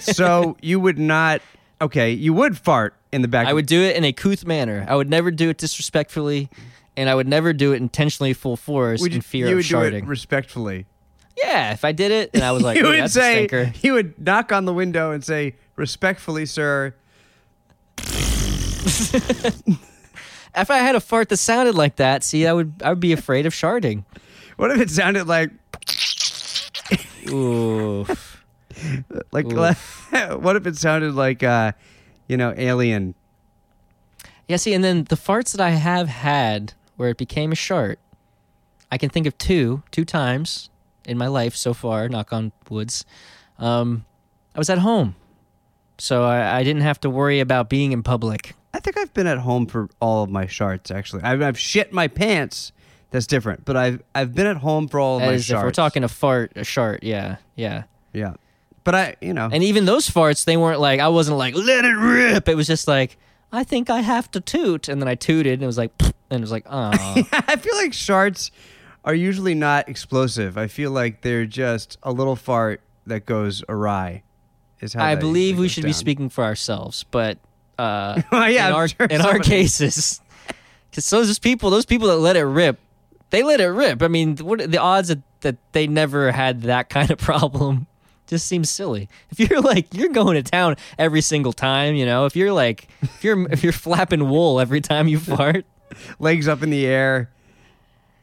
so 0.00 0.56
you 0.60 0.78
would 0.80 0.98
not. 0.98 1.40
Okay, 1.80 2.12
you 2.12 2.32
would 2.34 2.56
fart 2.58 2.94
in 3.12 3.22
the 3.22 3.28
back. 3.28 3.46
I 3.46 3.52
would 3.52 3.66
do 3.66 3.82
it 3.82 3.96
in 3.96 4.04
a 4.04 4.12
couth 4.12 4.44
manner. 4.46 4.84
I 4.88 4.96
would 4.96 5.10
never 5.10 5.30
do 5.30 5.50
it 5.50 5.58
disrespectfully, 5.58 6.48
and 6.96 7.08
I 7.08 7.14
would 7.14 7.28
never 7.28 7.52
do 7.52 7.72
it 7.72 7.76
intentionally 7.76 8.32
full 8.32 8.56
force 8.56 9.00
Would 9.00 9.12
you, 9.12 9.16
in 9.16 9.22
fear 9.22 9.46
you 9.46 9.52
of 9.52 9.56
would 9.58 9.66
do 9.66 9.74
sharding. 9.74 10.02
it 10.02 10.06
respectfully. 10.06 10.86
yeah, 11.36 11.72
if 11.72 11.84
I 11.84 11.92
did 11.92 12.12
it 12.12 12.30
and 12.34 12.42
I 12.42 12.52
was 12.52 12.62
like, 12.68 12.78
you 12.78 12.84
would 12.84 13.10
say 13.10 13.46
stinker." 13.46 13.72
you 13.82 13.92
would 13.94 14.18
knock 14.18 14.52
on 14.52 14.64
the 14.66 14.72
window 14.74 15.10
and 15.12 15.22
say, 15.24 15.54
"Respectfully, 15.76 16.46
sir." 16.46 16.94
If 20.56 20.70
I 20.70 20.78
had 20.78 20.94
a 20.94 21.00
fart 21.00 21.28
that 21.28 21.36
sounded 21.36 21.74
like 21.74 21.96
that, 21.96 22.24
see, 22.24 22.46
I 22.46 22.52
would 22.54 22.72
I 22.82 22.88
would 22.88 23.00
be 23.00 23.12
afraid 23.12 23.44
of 23.44 23.52
sharding. 23.52 24.04
What 24.56 24.70
if 24.70 24.80
it 24.80 24.88
sounded 24.88 25.26
like 25.26 25.50
Ooh. 27.30 28.06
like? 29.32 29.46
what 29.52 30.56
if 30.56 30.66
it 30.66 30.76
sounded 30.76 31.14
like 31.14 31.42
uh, 31.42 31.72
you 32.26 32.36
know, 32.36 32.54
alien? 32.56 33.14
Yeah, 34.48 34.56
see, 34.56 34.72
and 34.74 34.82
then 34.82 35.04
the 35.04 35.16
farts 35.16 35.52
that 35.52 35.60
I 35.60 35.70
have 35.70 36.08
had 36.08 36.72
where 36.96 37.10
it 37.10 37.18
became 37.18 37.52
a 37.52 37.56
shart, 37.56 37.98
I 38.90 38.96
can 38.96 39.10
think 39.10 39.26
of 39.26 39.36
two, 39.36 39.82
two 39.90 40.04
times 40.04 40.70
in 41.04 41.18
my 41.18 41.26
life 41.26 41.54
so 41.54 41.74
far, 41.74 42.08
knock 42.08 42.32
on 42.32 42.52
woods. 42.70 43.04
Um, 43.58 44.06
I 44.54 44.58
was 44.58 44.70
at 44.70 44.78
home. 44.78 45.16
So 45.98 46.24
I, 46.24 46.58
I 46.58 46.62
didn't 46.62 46.82
have 46.82 47.00
to 47.00 47.10
worry 47.10 47.40
about 47.40 47.68
being 47.68 47.92
in 47.92 48.02
public. 48.02 48.54
I 48.86 48.92
think 48.92 48.98
I've 48.98 49.14
been 49.14 49.26
at 49.26 49.38
home 49.38 49.66
for 49.66 49.88
all 49.98 50.22
of 50.22 50.30
my 50.30 50.44
sharts. 50.46 50.94
Actually, 50.94 51.24
I've, 51.24 51.42
I've 51.42 51.58
shit 51.58 51.92
my 51.92 52.06
pants. 52.06 52.70
That's 53.10 53.26
different. 53.26 53.64
But 53.64 53.76
I've 53.76 54.00
I've 54.14 54.32
been 54.32 54.46
at 54.46 54.58
home 54.58 54.86
for 54.86 55.00
all 55.00 55.16
of 55.16 55.22
my 55.22 55.32
As 55.32 55.50
if 55.50 55.56
sharts. 55.56 55.62
we're 55.64 55.70
talking 55.72 56.04
a 56.04 56.08
fart, 56.08 56.52
a 56.54 56.62
shart, 56.62 57.02
yeah, 57.02 57.38
yeah. 57.56 57.82
yeah. 58.12 58.34
But 58.84 58.94
I, 58.94 59.16
you 59.20 59.34
know, 59.34 59.48
And 59.52 59.64
even 59.64 59.86
those 59.86 60.08
farts, 60.08 60.44
they 60.44 60.56
weren't 60.56 60.78
like, 60.78 61.00
I 61.00 61.08
wasn't 61.08 61.36
like, 61.36 61.56
let 61.56 61.84
it 61.84 61.96
rip. 61.96 62.48
It 62.48 62.54
was 62.54 62.68
just 62.68 62.86
like, 62.86 63.16
I 63.50 63.64
think 63.64 63.90
I 63.90 64.02
have 64.02 64.30
to 64.30 64.40
toot. 64.40 64.86
And 64.86 65.02
then 65.02 65.08
I 65.08 65.16
tooted 65.16 65.54
and 65.54 65.64
it 65.64 65.66
was 65.66 65.78
like, 65.78 65.90
and 66.00 66.14
it 66.30 66.40
was 66.40 66.52
like, 66.52 66.66
oh. 66.70 66.92
I 67.32 67.56
feel 67.56 67.74
like 67.74 67.90
sharts 67.90 68.52
are 69.04 69.14
usually 69.14 69.54
not 69.56 69.88
explosive. 69.88 70.56
I 70.56 70.68
feel 70.68 70.92
like 70.92 71.22
they're 71.22 71.46
just 71.46 71.98
a 72.04 72.12
little 72.12 72.36
fart 72.36 72.82
that 73.04 73.26
goes 73.26 73.64
awry. 73.68 74.22
Is 74.78 74.94
how 74.94 75.04
I 75.04 75.16
believe 75.16 75.58
we 75.58 75.66
should 75.66 75.82
be 75.82 75.92
speaking 75.92 76.28
for 76.28 76.44
ourselves, 76.44 77.04
but 77.10 77.38
uh, 77.78 78.22
Well, 78.32 78.50
yeah, 78.50 78.68
in 78.68 78.74
our 78.74 78.88
sure 78.88 79.06
in 79.06 79.20
our 79.20 79.38
cases, 79.38 80.20
because 80.90 81.08
those 81.10 81.38
people, 81.38 81.70
those 81.70 81.86
people 81.86 82.08
that 82.08 82.16
let 82.18 82.36
it 82.36 82.44
rip, 82.44 82.78
they 83.30 83.42
let 83.42 83.60
it 83.60 83.66
rip. 83.68 84.02
I 84.02 84.08
mean, 84.08 84.36
what 84.38 84.70
the 84.70 84.78
odds 84.78 85.08
that, 85.08 85.20
that 85.40 85.56
they 85.72 85.86
never 85.86 86.32
had 86.32 86.62
that 86.62 86.88
kind 86.88 87.10
of 87.10 87.18
problem? 87.32 87.86
Just 88.26 88.48
seems 88.48 88.70
silly. 88.70 89.08
If 89.30 89.38
you're 89.38 89.60
like 89.60 89.94
you're 89.94 90.08
going 90.08 90.34
to 90.34 90.42
town 90.42 90.76
every 90.98 91.20
single 91.20 91.52
time, 91.52 91.94
you 91.94 92.04
know, 92.06 92.26
if 92.26 92.34
you're 92.34 92.52
like 92.52 92.88
if 93.02 93.22
you're 93.22 93.48
if 93.52 93.62
you're 93.62 93.72
flapping 93.72 94.28
wool 94.28 94.58
every 94.58 94.80
time 94.80 95.06
you 95.06 95.18
fart, 95.20 95.64
legs 96.18 96.48
up 96.48 96.62
in 96.62 96.70
the 96.70 96.86
air. 96.86 97.30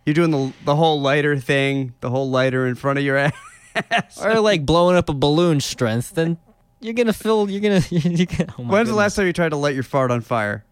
You're 0.06 0.14
doing 0.14 0.32
the 0.32 0.52
the 0.66 0.76
whole 0.76 1.00
lighter 1.00 1.38
thing, 1.38 1.94
the 2.02 2.10
whole 2.10 2.30
lighter 2.30 2.68
in 2.68 2.76
front 2.76 3.00
of 3.00 3.06
your 3.06 3.16
ass. 3.18 3.34
or 4.22 4.42
like 4.42 4.66
blowing 4.66 4.98
up 4.98 5.08
a 5.08 5.14
balloon 5.14 5.62
strength, 5.62 6.12
then 6.16 6.38
you're 6.84 6.94
gonna 6.94 7.14
fill. 7.14 7.50
you're 7.50 7.62
gonna. 7.62 7.82
You're 7.92 8.26
gonna 8.28 8.54
oh 8.60 8.64
When's 8.64 8.70
the 8.70 8.94
goodness. 8.94 8.96
last 8.96 9.16
time 9.16 9.26
you 9.28 9.34
tried 9.34 9.50
to 9.50 9.58
light 9.58 9.74
your 9.76 9.84
fart 9.84 10.12
on 10.12 10.22
fire? 10.22 10.64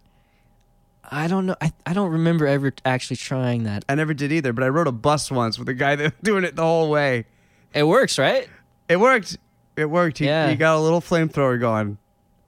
I 1.13 1.27
don't 1.27 1.45
know. 1.45 1.55
I, 1.59 1.73
I 1.85 1.93
don't 1.93 2.11
remember 2.11 2.47
ever 2.47 2.71
actually 2.85 3.17
trying 3.17 3.63
that. 3.63 3.83
I 3.89 3.95
never 3.95 4.13
did 4.13 4.31
either, 4.31 4.53
but 4.53 4.63
I 4.63 4.69
rode 4.69 4.87
a 4.87 4.91
bus 4.93 5.29
once 5.31 5.57
with 5.59 5.67
a 5.69 5.73
guy 5.73 5.95
that 5.97 6.03
was 6.03 6.13
doing 6.23 6.43
it 6.43 6.55
the 6.55 6.63
whole 6.63 6.89
way. 6.89 7.25
It 7.73 7.83
works, 7.83 8.17
right? 8.19 8.47
It 8.87 8.97
worked. 8.99 9.37
It 9.75 9.85
worked. 9.89 10.19
He, 10.19 10.25
Yeah. 10.25 10.49
he 10.49 10.55
got 10.55 10.75
a 10.77 10.79
little 10.79 11.01
flamethrower 11.01 11.59
going. 11.59 11.97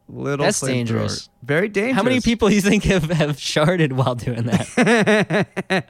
Little 0.10 0.46
That's 0.46 0.62
flamethrower. 0.62 0.68
dangerous. 0.68 1.30
Very 1.42 1.70
dangerous. 1.70 1.96
How 1.96 2.04
many 2.04 2.20
people 2.22 2.50
do 2.50 2.56
you 2.56 2.62
think 2.62 2.84
have, 2.84 3.04
have 3.10 3.38
sharded 3.38 3.94
while 3.94 4.16
doing 4.16 4.44
that? 4.44 5.88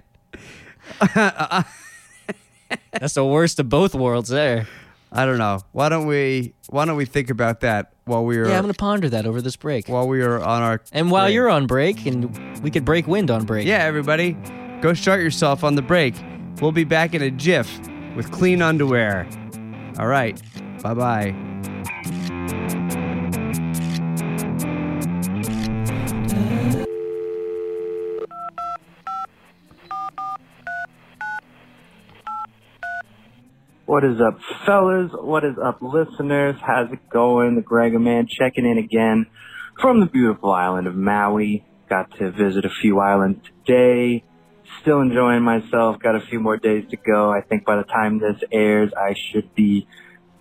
That's 2.92 3.14
the 3.16 3.26
worst 3.26 3.60
of 3.60 3.70
both 3.70 3.94
worlds 3.96 4.30
there. 4.30 4.68
I 5.16 5.26
don't 5.26 5.38
know. 5.38 5.60
Why 5.72 5.90
don't 5.90 6.06
we 6.08 6.54
Why 6.70 6.86
don't 6.86 6.98
we 6.98 7.06
think 7.06 7.30
about 7.30 7.60
that 7.62 7.94
while 8.06 8.26
we 8.26 8.38
are 8.38 8.48
Yeah, 8.48 8.58
I'm 8.58 8.64
gonna 8.64 8.74
ponder 8.74 9.10
that 9.10 9.26
over 9.26 9.42
this 9.42 9.56
break. 9.56 9.88
while 9.88 10.08
we 10.08 10.22
are 10.22 10.42
on 10.42 10.62
our 10.62 10.82
And 10.92 11.12
while 11.12 11.26
break. 11.26 11.34
you're 11.36 11.50
on 11.50 11.68
break, 11.68 12.06
and 12.06 12.62
we 12.64 12.72
could 12.72 12.84
break 12.86 13.08
wind 13.08 13.30
on 13.32 13.46
break. 13.46 13.68
Yeah, 13.68 13.84
everybody, 13.84 14.36
go 14.82 14.94
start 14.94 15.22
yourself 15.22 15.64
on 15.64 15.76
the 15.76 15.82
break. 15.84 16.16
We'll 16.62 16.72
be 16.72 16.84
back 16.84 17.14
in 17.14 17.22
a 17.22 17.32
jiff 17.32 17.80
with 18.16 18.32
clean 18.32 18.62
underwear. 18.62 19.28
All 20.00 20.08
right. 20.08 20.42
Bye 20.82 20.94
bye. 20.96 21.36
What 33.94 34.06
is 34.06 34.20
up, 34.20 34.40
fellas? 34.66 35.12
What 35.14 35.44
is 35.44 35.54
up, 35.64 35.78
listeners? 35.80 36.56
How's 36.60 36.92
it 36.92 37.12
going? 37.12 37.56
The 37.56 37.62
Greg 37.62 37.94
Man 37.94 38.26
checking 38.28 38.66
in 38.66 38.80
again 38.80 39.28
from 39.80 40.00
the 40.00 40.08
beautiful 40.08 40.52
island 40.52 40.88
of 40.88 40.96
Maui. 40.96 41.64
Got 41.90 42.10
to 42.18 42.32
visit 42.32 42.66
a 42.66 42.72
few 42.82 43.00
islands 43.00 43.46
today. 43.68 44.24
Still 44.82 45.00
enjoying 45.00 45.44
myself. 45.44 46.00
Got 46.00 46.16
a 46.16 46.22
few 46.28 46.40
more 46.40 46.58
days 46.58 46.86
to 46.90 46.98
go. 46.98 47.30
I 47.30 47.42
think 47.42 47.66
by 47.66 47.76
the 47.76 47.84
time 47.84 48.18
this 48.18 48.42
airs, 48.52 48.92
I 48.98 49.14
should 49.32 49.54
be 49.54 49.88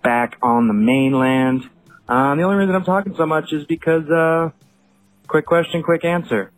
back 0.03 0.35
on 0.41 0.67
the 0.67 0.73
mainland. 0.73 1.61
Uh, 2.09 2.33
the 2.33 2.41
only 2.41 2.55
reason 2.55 2.73
I'm 2.73 2.85
talking 2.85 3.13
so 3.15 3.27
much 3.27 3.53
is 3.53 3.65
because, 3.69 4.09
uh, 4.09 4.49
quick 5.27 5.45
question, 5.45 5.83
quick 5.83 6.03
answer. 6.03 6.51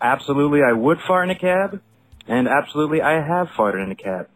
Absolutely, 0.00 0.62
I 0.68 0.72
would 0.72 0.98
fart 1.06 1.30
in 1.30 1.36
a 1.36 1.38
cab, 1.38 1.80
and 2.26 2.48
absolutely, 2.48 3.02
I 3.02 3.24
have 3.24 3.50
farted 3.56 3.84
in 3.84 3.92
a 3.92 3.94
cab. 3.94 4.26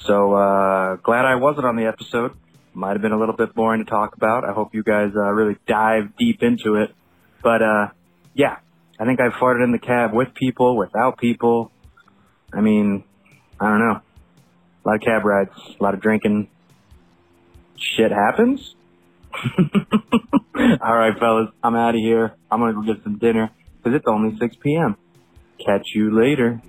So 0.00 0.34
uh, 0.34 0.96
glad 0.96 1.24
I 1.24 1.36
wasn't 1.36 1.66
on 1.66 1.76
the 1.76 1.86
episode. 1.86 2.32
Might 2.74 2.92
have 2.92 3.02
been 3.02 3.12
a 3.12 3.18
little 3.18 3.36
bit 3.36 3.54
boring 3.54 3.84
to 3.84 3.90
talk 3.90 4.16
about. 4.16 4.44
I 4.44 4.52
hope 4.52 4.74
you 4.74 4.82
guys 4.82 5.10
uh, 5.14 5.30
really 5.30 5.56
dive 5.66 6.16
deep 6.18 6.42
into 6.42 6.76
it. 6.76 6.94
But 7.42 7.62
uh, 7.62 7.88
yeah, 8.34 8.56
I 8.98 9.04
think 9.04 9.20
I 9.20 9.28
farted 9.38 9.64
in 9.64 9.72
the 9.72 9.78
cab 9.78 10.12
with 10.12 10.34
people, 10.34 10.76
without 10.76 11.18
people. 11.18 11.70
I 12.52 12.60
mean, 12.60 13.04
I 13.60 13.68
don't 13.68 13.78
know. 13.78 14.00
A 14.84 14.88
lot 14.88 14.96
of 14.96 15.02
cab 15.02 15.24
rides, 15.24 15.50
a 15.78 15.82
lot 15.82 15.94
of 15.94 16.00
drinking. 16.00 16.48
Shit 17.76 18.10
happens. 18.10 18.74
All 20.54 20.96
right, 20.96 21.18
fellas, 21.18 21.48
I'm 21.62 21.74
out 21.74 21.94
of 21.94 22.00
here. 22.00 22.34
I'm 22.50 22.60
gonna 22.60 22.74
go 22.74 22.82
get 22.82 23.02
some 23.02 23.18
dinner 23.18 23.50
because 23.78 23.96
it's 23.96 24.06
only 24.08 24.38
6 24.38 24.56
p.m. 24.62 24.96
Catch 25.64 25.88
you 25.94 26.16
later. 26.16 26.60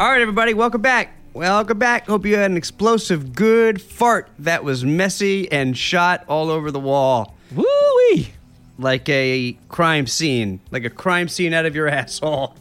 All 0.00 0.08
right, 0.10 0.22
everybody, 0.22 0.54
welcome 0.54 0.80
back. 0.80 1.12
Welcome 1.34 1.78
back. 1.78 2.06
Hope 2.06 2.24
you 2.24 2.34
had 2.34 2.50
an 2.50 2.56
explosive, 2.56 3.34
good 3.34 3.82
fart 3.82 4.30
that 4.38 4.64
was 4.64 4.82
messy 4.82 5.52
and 5.52 5.76
shot 5.76 6.24
all 6.26 6.48
over 6.48 6.70
the 6.70 6.80
wall 6.80 7.36
Woo 7.54 7.64
wee! 8.08 8.30
like 8.78 9.06
a 9.10 9.58
crime 9.68 10.06
scene, 10.06 10.60
like 10.70 10.86
a 10.86 10.90
crime 10.90 11.28
scene 11.28 11.52
out 11.52 11.66
of 11.66 11.74
your 11.76 11.86
asshole. 12.00 12.56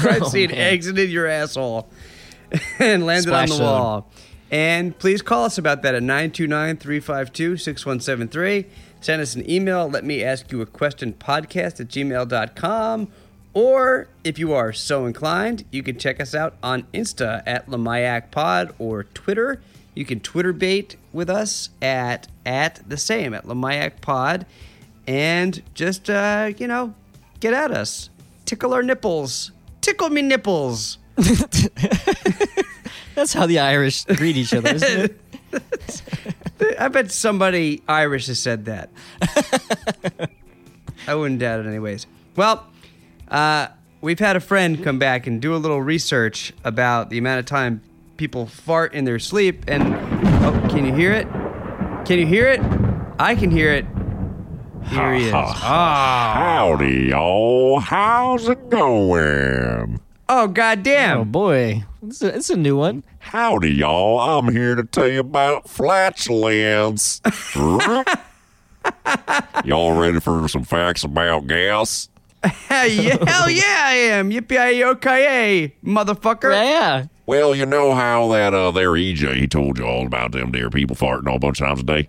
crime 0.00 0.20
Oh, 0.24 0.28
scene 0.28 0.50
man. 0.50 0.58
exited 0.58 1.10
your 1.10 1.28
asshole 1.28 1.88
and 2.80 3.06
landed 3.06 3.32
on 3.32 3.46
Splash 3.46 3.48
the 3.50 3.54
zone. 3.54 3.66
wall. 3.66 4.10
And 4.50 4.98
please 4.98 5.22
call 5.22 5.44
us 5.44 5.58
about 5.58 5.82
that 5.82 5.94
at 5.94 6.02
929 6.02 6.76
352 6.78 7.56
6173. 7.56 8.66
Send 9.00 9.22
us 9.22 9.36
an 9.36 9.48
email. 9.48 9.88
Let 9.88 10.04
me 10.04 10.24
ask 10.24 10.50
you 10.50 10.60
a 10.60 10.66
question 10.66 11.12
podcast 11.12 11.78
at 11.78 11.86
gmail.com. 11.86 13.08
Or 13.52 14.08
if 14.22 14.38
you 14.38 14.52
are 14.52 14.72
so 14.72 15.06
inclined, 15.06 15.64
you 15.70 15.82
can 15.82 15.98
check 15.98 16.20
us 16.20 16.34
out 16.34 16.54
on 16.62 16.84
Insta 16.94 17.42
at 17.46 17.66
Lamayak 17.66 18.30
Pod 18.30 18.74
or 18.78 19.04
Twitter. 19.04 19.60
You 19.94 20.04
can 20.04 20.20
Twitter 20.20 20.52
bait 20.52 20.96
with 21.12 21.28
us 21.28 21.70
at 21.82 22.28
at 22.46 22.80
the 22.88 22.96
same 22.96 23.34
at 23.34 23.44
Lamayak 23.44 24.00
Pod. 24.00 24.46
And 25.06 25.62
just 25.74 26.08
uh, 26.08 26.52
you 26.58 26.68
know, 26.68 26.94
get 27.40 27.52
at 27.52 27.72
us. 27.72 28.10
Tickle 28.44 28.72
our 28.72 28.82
nipples. 28.82 29.50
Tickle 29.80 30.10
me 30.10 30.22
nipples. 30.22 30.98
That's 33.14 33.32
how 33.32 33.46
the 33.46 33.58
Irish 33.58 34.04
greet 34.04 34.36
each 34.36 34.54
other, 34.54 34.74
isn't 34.74 35.00
it? 35.00 35.20
I 36.78 36.88
bet 36.88 37.10
somebody 37.10 37.82
Irish 37.88 38.26
has 38.26 38.38
said 38.38 38.66
that. 38.66 38.90
I 41.06 41.14
wouldn't 41.14 41.40
doubt 41.40 41.60
it, 41.60 41.66
anyways. 41.66 42.06
Well, 42.36 42.66
uh, 43.30 43.68
we've 44.00 44.18
had 44.18 44.36
a 44.36 44.40
friend 44.40 44.82
come 44.82 44.98
back 44.98 45.26
and 45.26 45.40
do 45.40 45.54
a 45.54 45.58
little 45.58 45.82
research 45.82 46.52
about 46.64 47.10
the 47.10 47.18
amount 47.18 47.38
of 47.40 47.46
time 47.46 47.82
people 48.16 48.46
fart 48.46 48.92
in 48.92 49.04
their 49.04 49.18
sleep. 49.18 49.64
And 49.66 49.94
oh, 50.44 50.68
can 50.70 50.84
you 50.84 50.92
hear 50.92 51.12
it? 51.12 51.26
Can 52.04 52.18
you 52.18 52.26
hear 52.26 52.48
it? 52.48 52.60
I 53.18 53.34
can 53.34 53.50
hear 53.50 53.72
it. 53.72 53.86
Here 54.84 55.14
he 55.14 55.26
is. 55.26 55.32
Ah. 55.34 56.34
Howdy, 56.34 57.08
y'all. 57.10 57.80
How's 57.80 58.48
it 58.48 58.68
going? 58.68 60.00
Oh, 60.28 60.46
goddamn. 60.46 61.18
Oh 61.18 61.24
boy, 61.24 61.84
it's 62.06 62.22
a, 62.22 62.36
it's 62.36 62.50
a 62.50 62.56
new 62.56 62.76
one. 62.76 63.02
Howdy, 63.18 63.72
y'all. 63.72 64.20
I'm 64.20 64.52
here 64.52 64.74
to 64.74 64.84
tell 64.84 65.08
you 65.08 65.20
about 65.20 65.68
flatulence. 65.68 67.22
y'all 69.64 69.92
ready 69.98 70.20
for 70.20 70.46
some 70.46 70.64
facts 70.64 71.04
about 71.04 71.46
gas? 71.46 72.09
Hell 72.42 72.88
yeah, 72.88 73.16
hell 73.26 73.50
yeah, 73.50 73.82
I 73.86 73.94
am. 74.12 74.30
Yippee-ki-yay, 74.30 75.74
motherfucker. 75.84 76.52
Yeah, 76.52 77.06
Well, 77.26 77.54
you 77.54 77.66
know 77.66 77.94
how 77.94 78.28
that 78.32 78.54
uh, 78.54 78.70
there 78.70 78.92
EJ 78.92 79.36
he 79.36 79.46
told 79.46 79.78
you 79.78 79.84
all 79.84 80.06
about 80.06 80.32
them 80.32 80.50
there 80.52 80.70
people 80.70 80.96
farting 80.96 81.28
all 81.28 81.38
bunch 81.38 81.60
of 81.60 81.66
times 81.66 81.80
a 81.80 81.84
day? 81.84 82.08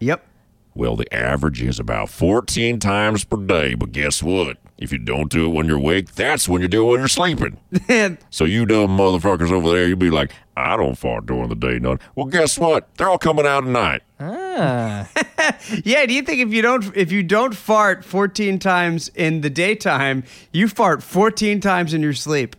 Yep. 0.00 0.26
Well, 0.74 0.96
the 0.96 1.12
average 1.14 1.62
is 1.62 1.78
about 1.78 2.08
14 2.10 2.78
times 2.80 3.24
per 3.24 3.36
day, 3.36 3.74
but 3.74 3.92
guess 3.92 4.22
what? 4.22 4.58
If 4.76 4.90
you 4.90 4.98
don't 4.98 5.30
do 5.30 5.46
it 5.46 5.54
when 5.54 5.66
you're 5.66 5.76
awake, 5.78 6.14
that's 6.16 6.48
when 6.48 6.60
you 6.60 6.66
do 6.68 6.86
it 6.86 6.90
when 6.90 6.98
you're 7.00 7.08
sleeping. 7.08 7.58
So 8.30 8.44
you 8.44 8.66
dumb 8.66 8.96
motherfuckers 8.98 9.52
over 9.52 9.70
there, 9.70 9.86
you 9.86 9.94
be 9.94 10.10
like, 10.10 10.32
I 10.56 10.76
don't 10.76 10.96
fart 10.96 11.26
during 11.26 11.48
the 11.48 11.54
day, 11.54 11.78
none. 11.78 12.00
Well, 12.16 12.26
guess 12.26 12.58
what? 12.58 12.88
They're 12.96 13.08
all 13.08 13.18
coming 13.18 13.46
out 13.46 13.62
at 13.64 13.70
night. 13.70 14.02
ah, 14.18 15.08
Yeah, 15.84 16.06
do 16.06 16.14
you 16.14 16.22
think 16.22 16.40
if 16.40 16.52
you 16.52 16.62
don't 16.62 16.96
if 16.96 17.12
you 17.12 17.22
don't 17.22 17.54
fart 17.54 18.04
14 18.04 18.58
times 18.58 19.08
in 19.14 19.40
the 19.40 19.50
daytime, 19.50 20.24
you 20.52 20.68
fart 20.68 21.02
14 21.02 21.60
times 21.60 21.94
in 21.94 22.02
your 22.02 22.12
sleep? 22.12 22.56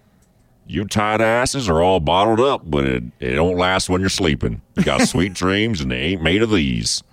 You 0.67 0.85
tight 0.85 1.21
asses 1.21 1.69
are 1.69 1.81
all 1.81 1.99
bottled 1.99 2.39
up, 2.39 2.63
but 2.69 2.85
it, 2.85 3.03
it 3.19 3.35
don't 3.35 3.55
last 3.57 3.89
when 3.89 4.01
you're 4.01 4.09
sleeping. 4.09 4.61
You 4.75 4.83
got 4.83 5.01
sweet 5.07 5.33
dreams, 5.33 5.79
and 5.81 5.91
they 5.91 5.97
ain't 5.97 6.21
made 6.21 6.41
of 6.41 6.49
these. 6.49 7.03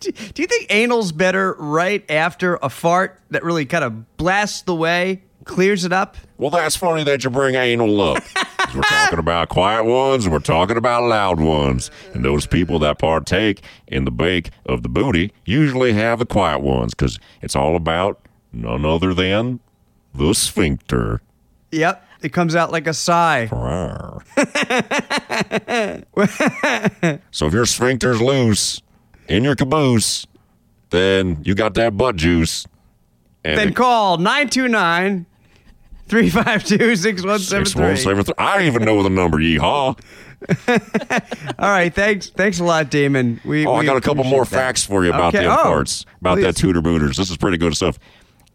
Do 0.00 0.10
do 0.10 0.42
you 0.42 0.48
think 0.48 0.72
anal's 0.72 1.12
better 1.12 1.54
right 1.58 2.08
after 2.10 2.58
a 2.62 2.68
fart 2.68 3.20
that 3.30 3.44
really 3.44 3.66
kind 3.66 3.84
of 3.84 4.16
blasts 4.16 4.62
the 4.62 4.74
way, 4.74 5.22
clears 5.44 5.84
it 5.84 5.92
up? 5.92 6.16
Well, 6.38 6.50
that's 6.50 6.76
funny 6.76 7.04
that 7.04 7.24
you 7.24 7.30
bring 7.30 7.54
anal 7.54 8.00
up. 8.00 8.22
We're 8.74 8.82
talking 8.82 9.18
about 9.18 9.48
quiet 9.48 9.84
ones, 9.84 10.24
and 10.24 10.32
we're 10.32 10.38
talking 10.40 10.76
about 10.76 11.04
loud 11.04 11.40
ones. 11.40 11.90
And 12.14 12.24
those 12.24 12.46
people 12.46 12.78
that 12.80 12.98
partake 12.98 13.62
in 13.86 14.04
the 14.04 14.10
bake 14.10 14.50
of 14.66 14.82
the 14.82 14.88
booty 14.88 15.32
usually 15.44 15.92
have 15.94 16.18
the 16.18 16.26
quiet 16.26 16.60
ones, 16.60 16.94
because 16.94 17.18
it's 17.42 17.56
all 17.56 17.76
about 17.76 18.20
none 18.52 18.84
other 18.84 19.14
than 19.14 19.60
the 20.14 20.34
sphincter. 20.34 21.20
Yep, 21.70 22.04
it 22.22 22.32
comes 22.32 22.54
out 22.54 22.72
like 22.72 22.86
a 22.86 22.94
sigh. 22.94 23.46
So 27.30 27.46
if 27.46 27.52
your 27.52 27.66
sphincter's 27.66 28.20
loose 28.20 28.80
in 29.28 29.44
your 29.44 29.54
caboose, 29.54 30.26
then 30.90 31.42
you 31.44 31.54
got 31.54 31.74
that 31.74 31.96
butt 31.96 32.16
juice. 32.16 32.66
And 33.44 33.58
Then 33.58 33.74
call 33.74 34.16
929 34.18 35.26
352 36.08 36.96
6173. 36.96 37.96
6173. 37.96 38.34
I 38.38 38.56
don't 38.56 38.66
even 38.66 38.84
know 38.84 39.02
the 39.02 39.10
number, 39.10 39.38
yeehaw. 39.38 39.98
All 41.58 41.68
right, 41.70 41.92
thanks 41.94 42.28
thanks 42.30 42.60
a 42.60 42.64
lot, 42.64 42.90
Damon. 42.90 43.40
We 43.44 43.66
Oh, 43.66 43.74
I 43.74 43.84
got 43.84 43.96
a 43.96 44.00
couple 44.00 44.22
more 44.24 44.44
that. 44.44 44.50
facts 44.50 44.84
for 44.84 45.02
you 45.04 45.10
about 45.10 45.34
Okay. 45.34 45.44
them 45.44 45.56
Oh, 45.58 45.64
farts, 45.64 46.04
about 46.20 46.36
please. 46.36 46.42
that 46.44 46.56
tutor 46.56 46.80
booters. 46.82 47.16
This 47.16 47.30
is 47.30 47.36
pretty 47.36 47.56
good 47.56 47.74
stuff. 47.74 47.98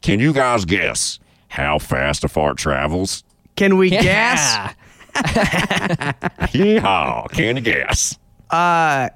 Can 0.01 0.19
you 0.19 0.31
guys 0.33 0.63
guess 0.65 1.19
how 1.49 1.79
fast 1.79 2.23
a 2.23 2.27
fart 2.27 2.57
travels? 2.57 3.23
Can 3.55 3.77
we 3.77 3.89
yeah. 3.89 4.03
gas? 4.03 4.75
Yeehaw! 6.53 7.29
Can 7.31 7.57
you 7.57 7.61
guess? 7.61 8.17
Uh, 8.49 9.09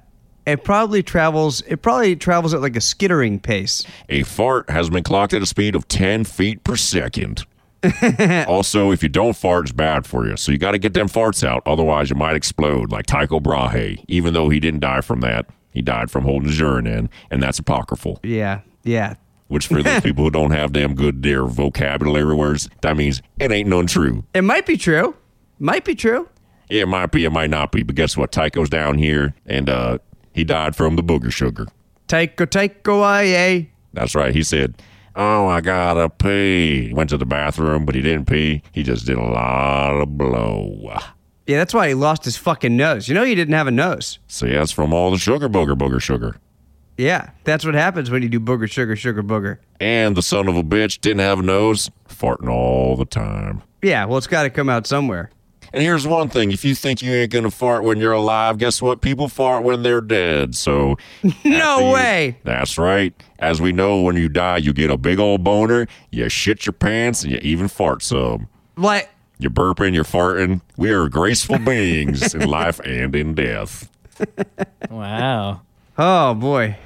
it 0.46 0.64
probably 0.64 1.02
travels. 1.04 1.62
It 1.68 1.82
probably 1.82 2.16
travels 2.16 2.54
at 2.54 2.62
like 2.62 2.76
a 2.76 2.82
skittering 2.82 3.40
pace. 3.40 3.86
A 4.10 4.24
fart 4.24 4.70
has 4.70 4.90
been 4.90 5.04
clocked 5.04 5.34
at 5.34 5.42
a 5.42 5.46
speed 5.46 5.76
of 5.76 5.88
10 5.88 6.24
feet 6.26 6.64
per 6.64 6.76
second. 6.76 7.46
also, 8.48 8.92
if 8.92 9.04
you 9.04 9.10
don't 9.10 9.36
fart, 9.36 9.66
it's 9.66 9.72
bad 9.72 10.06
for 10.06 10.28
you. 10.28 10.38
So 10.38 10.52
you 10.52 10.58
got 10.58 10.72
to 10.72 10.78
get 10.78 10.94
them 10.94 11.08
farts 11.08 11.44
out. 11.44 11.64
Otherwise, 11.66 12.10
you 12.10 12.16
might 12.16 12.36
explode 12.36 12.92
like 12.92 13.06
Tycho 13.06 13.40
Brahe. 13.40 14.04
Even 14.08 14.34
though 14.34 14.50
he 14.50 14.60
didn't 14.60 14.82
die 14.82 15.02
from 15.02 15.22
that, 15.22 15.48
he 15.72 15.82
died 15.82 16.12
from 16.12 16.24
holding 16.24 16.50
his 16.50 16.60
urine 16.60 16.88
in. 16.88 17.10
And 17.32 17.42
that's 17.42 17.60
apocryphal. 17.60 18.20
Yeah, 18.24 18.62
yeah. 18.84 19.16
Which, 19.48 19.68
for 19.68 19.84
those 19.84 20.02
people 20.04 20.24
who 20.24 20.32
don't 20.32 20.52
have 20.52 20.74
damn 20.74 20.96
good 20.96 21.24
their 21.24 21.46
vocabulary 21.46 22.36
words, 22.36 22.70
that 22.82 22.98
means 22.98 23.22
it 23.40 23.52
ain't 23.52 23.70
none 23.70 23.88
true. 23.88 24.26
It 24.34 24.44
might 24.44 24.66
be 24.66 24.78
true. 24.78 25.16
Might 25.60 25.86
be 25.86 25.96
true. 25.96 26.30
It 26.70 26.88
might 26.88 27.12
be, 27.12 27.26
it 27.26 27.32
might 27.32 27.50
not 27.50 27.72
be. 27.72 27.84
But 27.84 27.96
guess 27.96 28.18
what? 28.18 28.32
Tycho's 28.32 28.70
down 28.70 28.98
here, 28.98 29.36
and 29.46 29.70
uh, 29.70 30.00
he 30.34 30.44
died 30.44 30.76
from 30.76 30.96
the 30.96 31.04
booger 31.04 31.32
sugar. 31.32 31.68
Taiko 32.08 32.46
taiko 32.46 33.02
aye. 33.04 33.70
That's 33.94 34.16
right. 34.16 34.34
He 34.34 34.44
said, 34.44 34.82
Oh, 35.16 35.48
I 35.48 35.62
gotta 35.62 36.10
pee. 36.10 36.92
Went 36.94 37.10
to 37.12 37.18
the 37.18 37.26
bathroom, 37.26 37.86
but 37.86 37.96
he 37.96 38.02
didn't 38.02 38.26
pee. 38.26 38.62
He 38.74 38.84
just 38.84 39.06
did 39.06 39.18
a 39.18 39.24
lot 39.24 40.02
of 40.02 40.18
blow. 40.18 40.98
Yeah, 41.48 41.58
that's 41.58 41.74
why 41.74 41.88
he 41.88 41.94
lost 41.94 42.26
his 42.26 42.38
fucking 42.38 42.76
nose. 42.76 43.08
You 43.08 43.14
know, 43.16 43.24
he 43.24 43.36
didn't 43.36 43.54
have 43.54 43.68
a 43.68 43.72
nose. 43.72 44.20
See, 44.28 44.50
that's 44.50 44.72
from 44.72 44.94
all 44.94 45.12
the 45.12 45.18
sugar 45.18 45.48
booger 45.48 45.76
booger 45.76 46.02
sugar. 46.02 46.38
Yeah, 46.98 47.32
that's 47.44 47.66
what 47.66 47.76
happens 47.76 48.10
when 48.10 48.24
you 48.24 48.30
do 48.30 48.40
booger, 48.40 48.70
sugar, 48.72 48.96
sugar, 48.96 49.22
booger. 49.22 49.58
And 49.80 50.16
the 50.16 50.22
son 50.22 50.48
of 50.48 50.56
a 50.56 50.64
bitch 50.64 51.02
didn't 51.02 51.20
have 51.20 51.40
a 51.40 51.44
nose, 51.44 51.92
farting 52.10 52.50
all 52.50 52.96
the 52.96 53.06
time. 53.06 53.62
Yeah, 53.82 54.06
well, 54.06 54.18
it's 54.18 54.28
got 54.28 54.44
to 54.44 54.50
come 54.50 54.70
out 54.70 54.88
somewhere. 54.88 55.30
And 55.76 55.84
here's 55.84 56.08
one 56.08 56.30
thing 56.30 56.52
if 56.54 56.64
you 56.64 56.74
think 56.74 57.02
you 57.02 57.12
ain't 57.12 57.32
gonna 57.32 57.52
fart 57.52 57.84
when 57.84 58.00
you're 58.00 58.14
alive, 58.14 58.58
guess 58.58 58.82
what? 58.82 59.02
People 59.02 59.28
fart 59.28 59.64
when 59.66 59.84
they're 59.84 60.00
dead. 60.00 60.56
So, 60.56 60.96
No 61.44 61.54
after 61.54 61.84
you- 61.86 61.92
way. 61.94 62.38
That's 62.46 62.78
right. 62.78 63.14
As 63.40 63.60
we 63.62 63.74
know, 63.74 64.00
when 64.02 64.16
you 64.16 64.30
die, 64.30 64.58
you 64.58 64.72
get 64.72 64.90
a 64.90 64.98
big 64.98 65.20
old 65.20 65.44
boner, 65.44 65.86
you 66.12 66.30
shit 66.30 66.66
your 66.66 66.72
pants, 66.74 67.24
and 67.24 67.34
you 67.34 67.40
even 67.42 67.68
fart 67.68 68.02
some. 68.04 68.48
What? 68.76 69.10
You're 69.38 69.52
burping, 69.52 69.94
you're 69.94 70.06
farting. 70.06 70.62
We 70.78 70.92
are 70.92 71.10
graceful 71.10 71.60
beings 71.60 72.34
in 72.34 72.48
life 72.50 72.80
and 72.86 73.14
in 73.14 73.34
death. 73.36 73.90
wow. 74.90 75.60
oh 75.98 76.34
boy. 76.36 76.78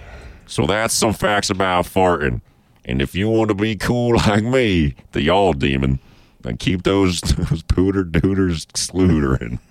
So 0.47 0.65
that's 0.65 0.95
some 0.95 1.13
facts 1.13 1.51
about 1.51 1.85
farting. 1.85 2.41
And 2.85 3.03
if 3.03 3.13
you 3.13 3.29
want 3.29 3.49
to 3.49 3.53
be 3.53 3.75
cool 3.75 4.15
like 4.27 4.43
me, 4.43 4.95
the 5.11 5.21
y'all 5.21 5.53
demon, 5.53 5.99
then 6.41 6.57
keep 6.57 6.83
those 6.83 7.21
those 7.21 7.63
pooter 7.63 8.09
dooters 8.09 8.65
slootering. 8.67 9.59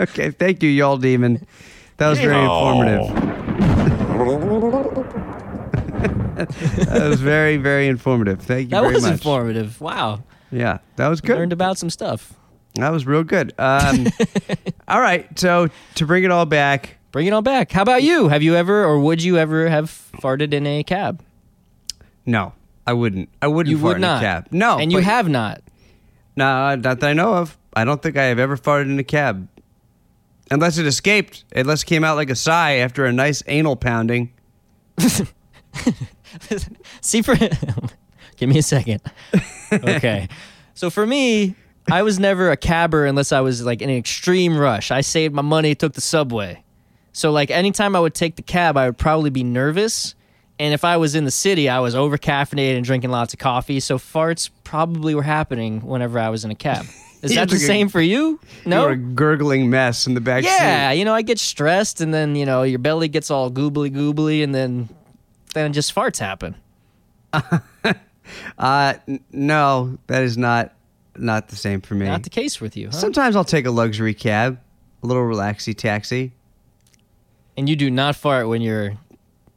Okay, 0.00 0.30
thank 0.30 0.62
you, 0.62 0.70
y'all 0.70 0.96
demon. 0.96 1.46
That 1.98 2.08
was 2.08 2.18
very 2.18 2.34
informative. 2.42 3.10
That 6.36 7.06
was 7.08 7.20
very, 7.20 7.56
very 7.56 7.86
informative. 7.88 8.40
Thank 8.40 8.64
you 8.66 8.70
That 8.70 8.82
very 8.82 8.94
was 8.94 9.02
much. 9.04 9.12
informative. 9.12 9.80
Wow. 9.80 10.22
Yeah, 10.50 10.78
that 10.96 11.08
was 11.08 11.20
good. 11.20 11.36
Learned 11.36 11.52
about 11.52 11.78
some 11.78 11.90
stuff. 11.90 12.32
That 12.74 12.90
was 12.90 13.06
real 13.06 13.24
good. 13.24 13.52
Um, 13.58 14.06
all 14.88 15.00
right, 15.00 15.26
so 15.38 15.68
to 15.96 16.06
bring 16.06 16.24
it 16.24 16.30
all 16.30 16.46
back, 16.46 16.96
Bring 17.12 17.26
it 17.26 17.32
all 17.32 17.40
back. 17.42 17.72
How 17.72 17.80
about 17.82 18.02
you? 18.02 18.28
Have 18.28 18.42
you 18.42 18.54
ever 18.56 18.84
or 18.84 18.98
would 19.00 19.22
you 19.22 19.38
ever 19.38 19.68
have 19.70 19.90
farted 20.20 20.52
in 20.52 20.66
a 20.66 20.84
cab? 20.84 21.22
no, 22.26 22.52
I 22.86 22.92
wouldn't. 22.92 23.28
I 23.42 23.48
wouldn't. 23.48 23.70
You 23.70 23.78
fart 23.78 23.88
would 23.88 23.96
in 23.96 24.00
not. 24.02 24.22
A 24.22 24.24
cab. 24.26 24.46
No, 24.50 24.78
And 24.78 24.92
you 24.92 24.98
but- 24.98 25.04
have 25.04 25.28
not. 25.28 25.62
No, 26.36 26.74
not 26.76 27.00
that 27.00 27.02
I 27.02 27.12
know 27.14 27.34
of. 27.34 27.56
I 27.74 27.84
don't 27.84 28.02
think 28.02 28.16
I 28.16 28.24
have 28.24 28.38
ever 28.38 28.56
farted 28.56 28.90
in 28.90 28.98
a 28.98 29.04
cab, 29.04 29.48
unless 30.50 30.76
it 30.78 30.86
escaped. 30.86 31.44
Unless 31.54 31.82
it 31.82 31.86
came 31.86 32.04
out 32.04 32.16
like 32.16 32.30
a 32.30 32.34
sigh 32.36 32.76
after 32.76 33.04
a 33.06 33.12
nice 33.12 33.42
anal 33.46 33.74
pounding. 33.76 34.32
See 37.00 37.22
for 37.22 37.34
Give 38.36 38.48
me 38.48 38.58
a 38.58 38.62
second. 38.62 39.00
Okay. 39.72 40.28
So 40.74 40.90
for 40.90 41.06
me, 41.06 41.54
I 41.90 42.02
was 42.02 42.18
never 42.18 42.50
a 42.50 42.56
cabber 42.58 43.08
unless 43.08 43.32
I 43.32 43.40
was 43.40 43.64
like 43.64 43.80
in 43.80 43.88
an 43.88 43.96
extreme 43.96 44.58
rush. 44.58 44.90
I 44.90 45.00
saved 45.00 45.34
my 45.34 45.40
money, 45.40 45.74
took 45.74 45.94
the 45.94 46.02
subway. 46.02 46.62
So 47.14 47.30
like 47.32 47.50
anytime 47.50 47.96
I 47.96 48.00
would 48.00 48.12
take 48.12 48.36
the 48.36 48.42
cab, 48.42 48.76
I 48.76 48.84
would 48.84 48.98
probably 48.98 49.30
be 49.30 49.42
nervous. 49.42 50.14
And 50.58 50.72
if 50.72 50.84
I 50.84 50.96
was 50.96 51.14
in 51.14 51.24
the 51.24 51.30
city, 51.30 51.68
I 51.68 51.80
was 51.80 51.94
over 51.94 52.16
caffeinated 52.16 52.76
and 52.76 52.84
drinking 52.84 53.10
lots 53.10 53.34
of 53.34 53.38
coffee. 53.38 53.78
So 53.80 53.98
farts 53.98 54.48
probably 54.64 55.14
were 55.14 55.22
happening 55.22 55.82
whenever 55.82 56.18
I 56.18 56.30
was 56.30 56.44
in 56.44 56.50
a 56.50 56.54
cab. 56.54 56.86
Is 57.22 57.34
that 57.34 57.48
the 57.48 57.58
same 57.58 57.88
for 57.88 58.00
you? 58.00 58.38
No, 58.64 58.76
You 58.76 58.82
No. 58.82 58.84
were 58.86 58.92
a 58.92 58.96
gurgling 58.96 59.68
mess 59.68 60.06
in 60.06 60.14
the 60.14 60.20
back 60.20 60.44
Yeah, 60.44 60.90
seat. 60.92 60.98
you 60.98 61.04
know, 61.04 61.12
I 61.14 61.22
get 61.22 61.38
stressed, 61.38 62.00
and 62.00 62.14
then 62.14 62.36
you 62.36 62.46
know 62.46 62.62
your 62.62 62.78
belly 62.78 63.08
gets 63.08 63.30
all 63.30 63.50
goobly 63.50 63.90
goobly, 63.90 64.44
and 64.44 64.54
then 64.54 64.88
then 65.54 65.72
just 65.72 65.94
farts 65.94 66.18
happen. 66.18 66.54
Uh, 68.58 68.94
n- 69.06 69.20
no, 69.30 69.98
that 70.08 70.22
is 70.24 70.36
not 70.36 70.74
not 71.16 71.48
the 71.48 71.56
same 71.56 71.80
for 71.80 71.94
me. 71.94 72.06
Not 72.06 72.24
the 72.24 72.30
case 72.30 72.60
with 72.60 72.76
you, 72.76 72.86
huh? 72.88 72.92
Sometimes 72.92 73.36
I'll 73.36 73.44
take 73.44 73.66
a 73.66 73.70
luxury 73.70 74.14
cab, 74.14 74.60
a 75.02 75.06
little 75.06 75.22
relaxy 75.22 75.76
taxi. 75.76 76.32
and 77.56 77.68
you 77.68 77.76
do 77.76 77.88
not 77.90 78.16
fart 78.16 78.48
when 78.48 78.60
you're 78.62 78.98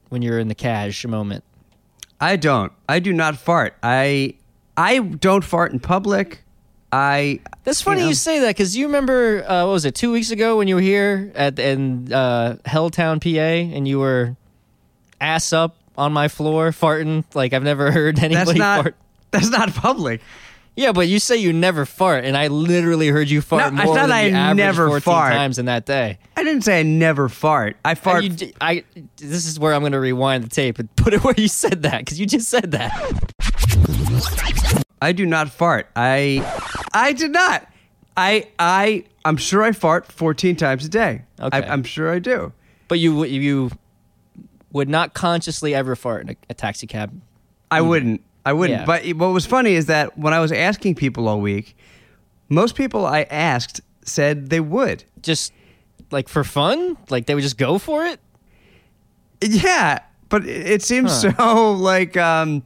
when 0.09 0.21
you're 0.21 0.39
in 0.39 0.47
the 0.47 0.55
cash 0.55 1.05
moment. 1.05 1.43
I 2.19 2.35
don't. 2.35 2.71
I 2.87 2.99
do 2.99 3.13
not 3.13 3.37
fart. 3.37 3.75
I 3.81 4.35
I 4.75 4.99
don't 4.99 5.43
fart 5.43 5.71
in 5.71 5.79
public. 5.79 6.43
I 6.91 7.39
That's 7.63 7.81
funny 7.81 8.01
you, 8.01 8.07
you, 8.09 8.13
say 8.15 8.39
that 8.39 8.47
because 8.49 8.75
you 8.75 8.87
remember 8.87 9.43
uh, 9.47 9.65
what 9.65 9.73
was 9.73 9.85
it 9.85 9.93
two 9.93 10.11
weeks 10.11 10.31
ago 10.31 10.57
when 10.57 10.67
you 10.67 10.75
were 10.75 10.81
here 10.81 11.31
at 11.35 11.59
in 11.59 12.11
uh, 12.11 12.57
Helltown, 12.65 13.21
PA, 13.21 13.75
and 13.75 13.87
you 13.87 13.99
were 13.99 14.35
ass 15.21 15.53
up 15.53 15.75
on 15.97 16.13
my 16.13 16.27
floor 16.27 16.71
farting 16.71 17.23
like 17.35 17.53
I've 17.53 17.63
never 17.63 17.91
heard 17.93 18.17
That's 18.17 18.25
anybody 18.25 18.59
not 18.59 18.83
fart. 18.83 18.95
that's 19.31 19.49
not 19.49 19.73
public. 19.73 20.21
Yeah, 20.79 20.93
but 20.93 21.09
you 21.09 21.19
say 21.19 21.35
you 21.35 21.51
never 21.51 21.85
fart, 21.85 22.23
and 22.23 22.37
I 22.37 22.47
literally 22.47 23.09
heard 23.09 23.29
you 23.29 23.41
fart 23.41 23.73
No, 23.73 23.83
more 23.83 23.95
said 23.95 24.03
than 24.03 24.11
I 24.11 24.29
the 24.29 24.35
average 24.37 24.57
never 24.57 24.87
14 24.87 25.01
fart. 25.01 25.33
times 25.33 25.59
in 25.59 25.65
that 25.65 25.85
day. 25.85 26.19
I 26.37 26.43
didn't 26.45 26.61
say 26.61 26.79
I 26.79 26.83
never 26.83 27.27
fart. 27.27 27.75
I 27.83 27.95
fart. 27.95 28.23
you 28.23 28.29
d- 28.29 28.53
I, 28.61 28.85
this 29.17 29.45
is 29.45 29.59
where 29.59 29.73
I'm 29.73 29.81
going 29.81 29.91
to 29.91 29.99
rewind 29.99 30.45
the 30.45 30.47
tape 30.47 30.79
and 30.79 30.95
put 30.95 31.13
it 31.13 31.21
where 31.21 31.33
you 31.35 31.49
said 31.49 31.81
that 31.83 31.99
because 31.99 32.17
you 32.17 32.25
just 32.25 32.47
said 32.47 32.71
that. 32.71 32.93
I 35.01 35.11
do 35.11 35.25
not 35.25 35.49
fart. 35.49 35.89
I 35.97 36.49
I 36.93 37.11
did 37.11 37.31
not. 37.31 37.67
I 38.15 38.47
I 38.57 39.03
I'm 39.25 39.35
sure 39.35 39.63
I 39.63 39.73
fart 39.73 40.09
14 40.09 40.55
times 40.55 40.85
a 40.85 40.89
day. 40.89 41.23
Okay. 41.41 41.57
I, 41.57 41.73
I'm 41.73 41.83
sure 41.83 42.09
I 42.09 42.19
do. 42.19 42.53
But 42.87 42.99
you 42.99 43.25
you 43.25 43.69
would 44.71 44.87
not 44.87 45.13
consciously 45.13 45.75
ever 45.75 45.97
fart 45.97 46.21
in 46.21 46.29
a, 46.29 46.35
a 46.51 46.53
taxi 46.53 46.87
cab. 46.87 47.19
I 47.69 47.81
mm. 47.81 47.87
wouldn't. 47.89 48.21
I 48.45 48.53
wouldn't. 48.53 48.79
Yeah. 48.81 48.85
But 48.85 49.05
what 49.17 49.33
was 49.33 49.45
funny 49.45 49.73
is 49.73 49.87
that 49.87 50.17
when 50.17 50.33
I 50.33 50.39
was 50.39 50.51
asking 50.51 50.95
people 50.95 51.27
all 51.27 51.41
week, 51.41 51.75
most 52.47 52.75
people 52.75 53.05
I 53.05 53.23
asked 53.23 53.81
said 54.03 54.49
they 54.49 54.59
would. 54.59 55.03
Just 55.21 55.53
like 56.11 56.27
for 56.29 56.43
fun? 56.43 56.97
Like 57.09 57.25
they 57.27 57.35
would 57.35 57.43
just 57.43 57.57
go 57.57 57.77
for 57.77 58.05
it? 58.05 58.19
Yeah, 59.41 59.99
but 60.29 60.45
it 60.45 60.67
it 60.67 60.81
seems 60.83 61.23
Huh. 61.23 61.33
so 61.37 61.71
like 61.73 62.17
um 62.17 62.63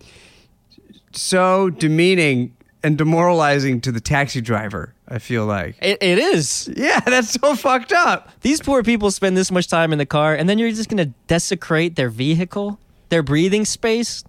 so 1.12 1.70
demeaning 1.70 2.56
and 2.84 2.98
demoralizing 2.98 3.80
to 3.82 3.92
the 3.92 4.02
taxi 4.02 4.42
driver. 4.42 4.94
I 5.08 5.20
feel 5.20 5.46
like. 5.46 5.76
It, 5.82 6.02
it 6.02 6.18
is. 6.18 6.72
Yeah, 6.76 7.00
that's 7.06 7.32
so 7.32 7.56
fucked 7.56 7.92
up. 7.92 8.30
These 8.42 8.62
poor 8.62 8.82
people 8.84 9.12
spend 9.12 9.38
this 9.38 9.52
much 9.52 9.68
time 9.68 9.92
in 9.92 10.00
the 10.00 10.06
car 10.06 10.34
and 10.34 10.50
then 10.50 10.58
you're 10.58 10.72
just 10.72 10.90
going 10.90 11.06
to 11.06 11.14
desecrate 11.28 11.96
their 11.96 12.10
vehicle, 12.10 12.80
their 13.10 13.22
breathing 13.22 13.66
space? 13.66 14.24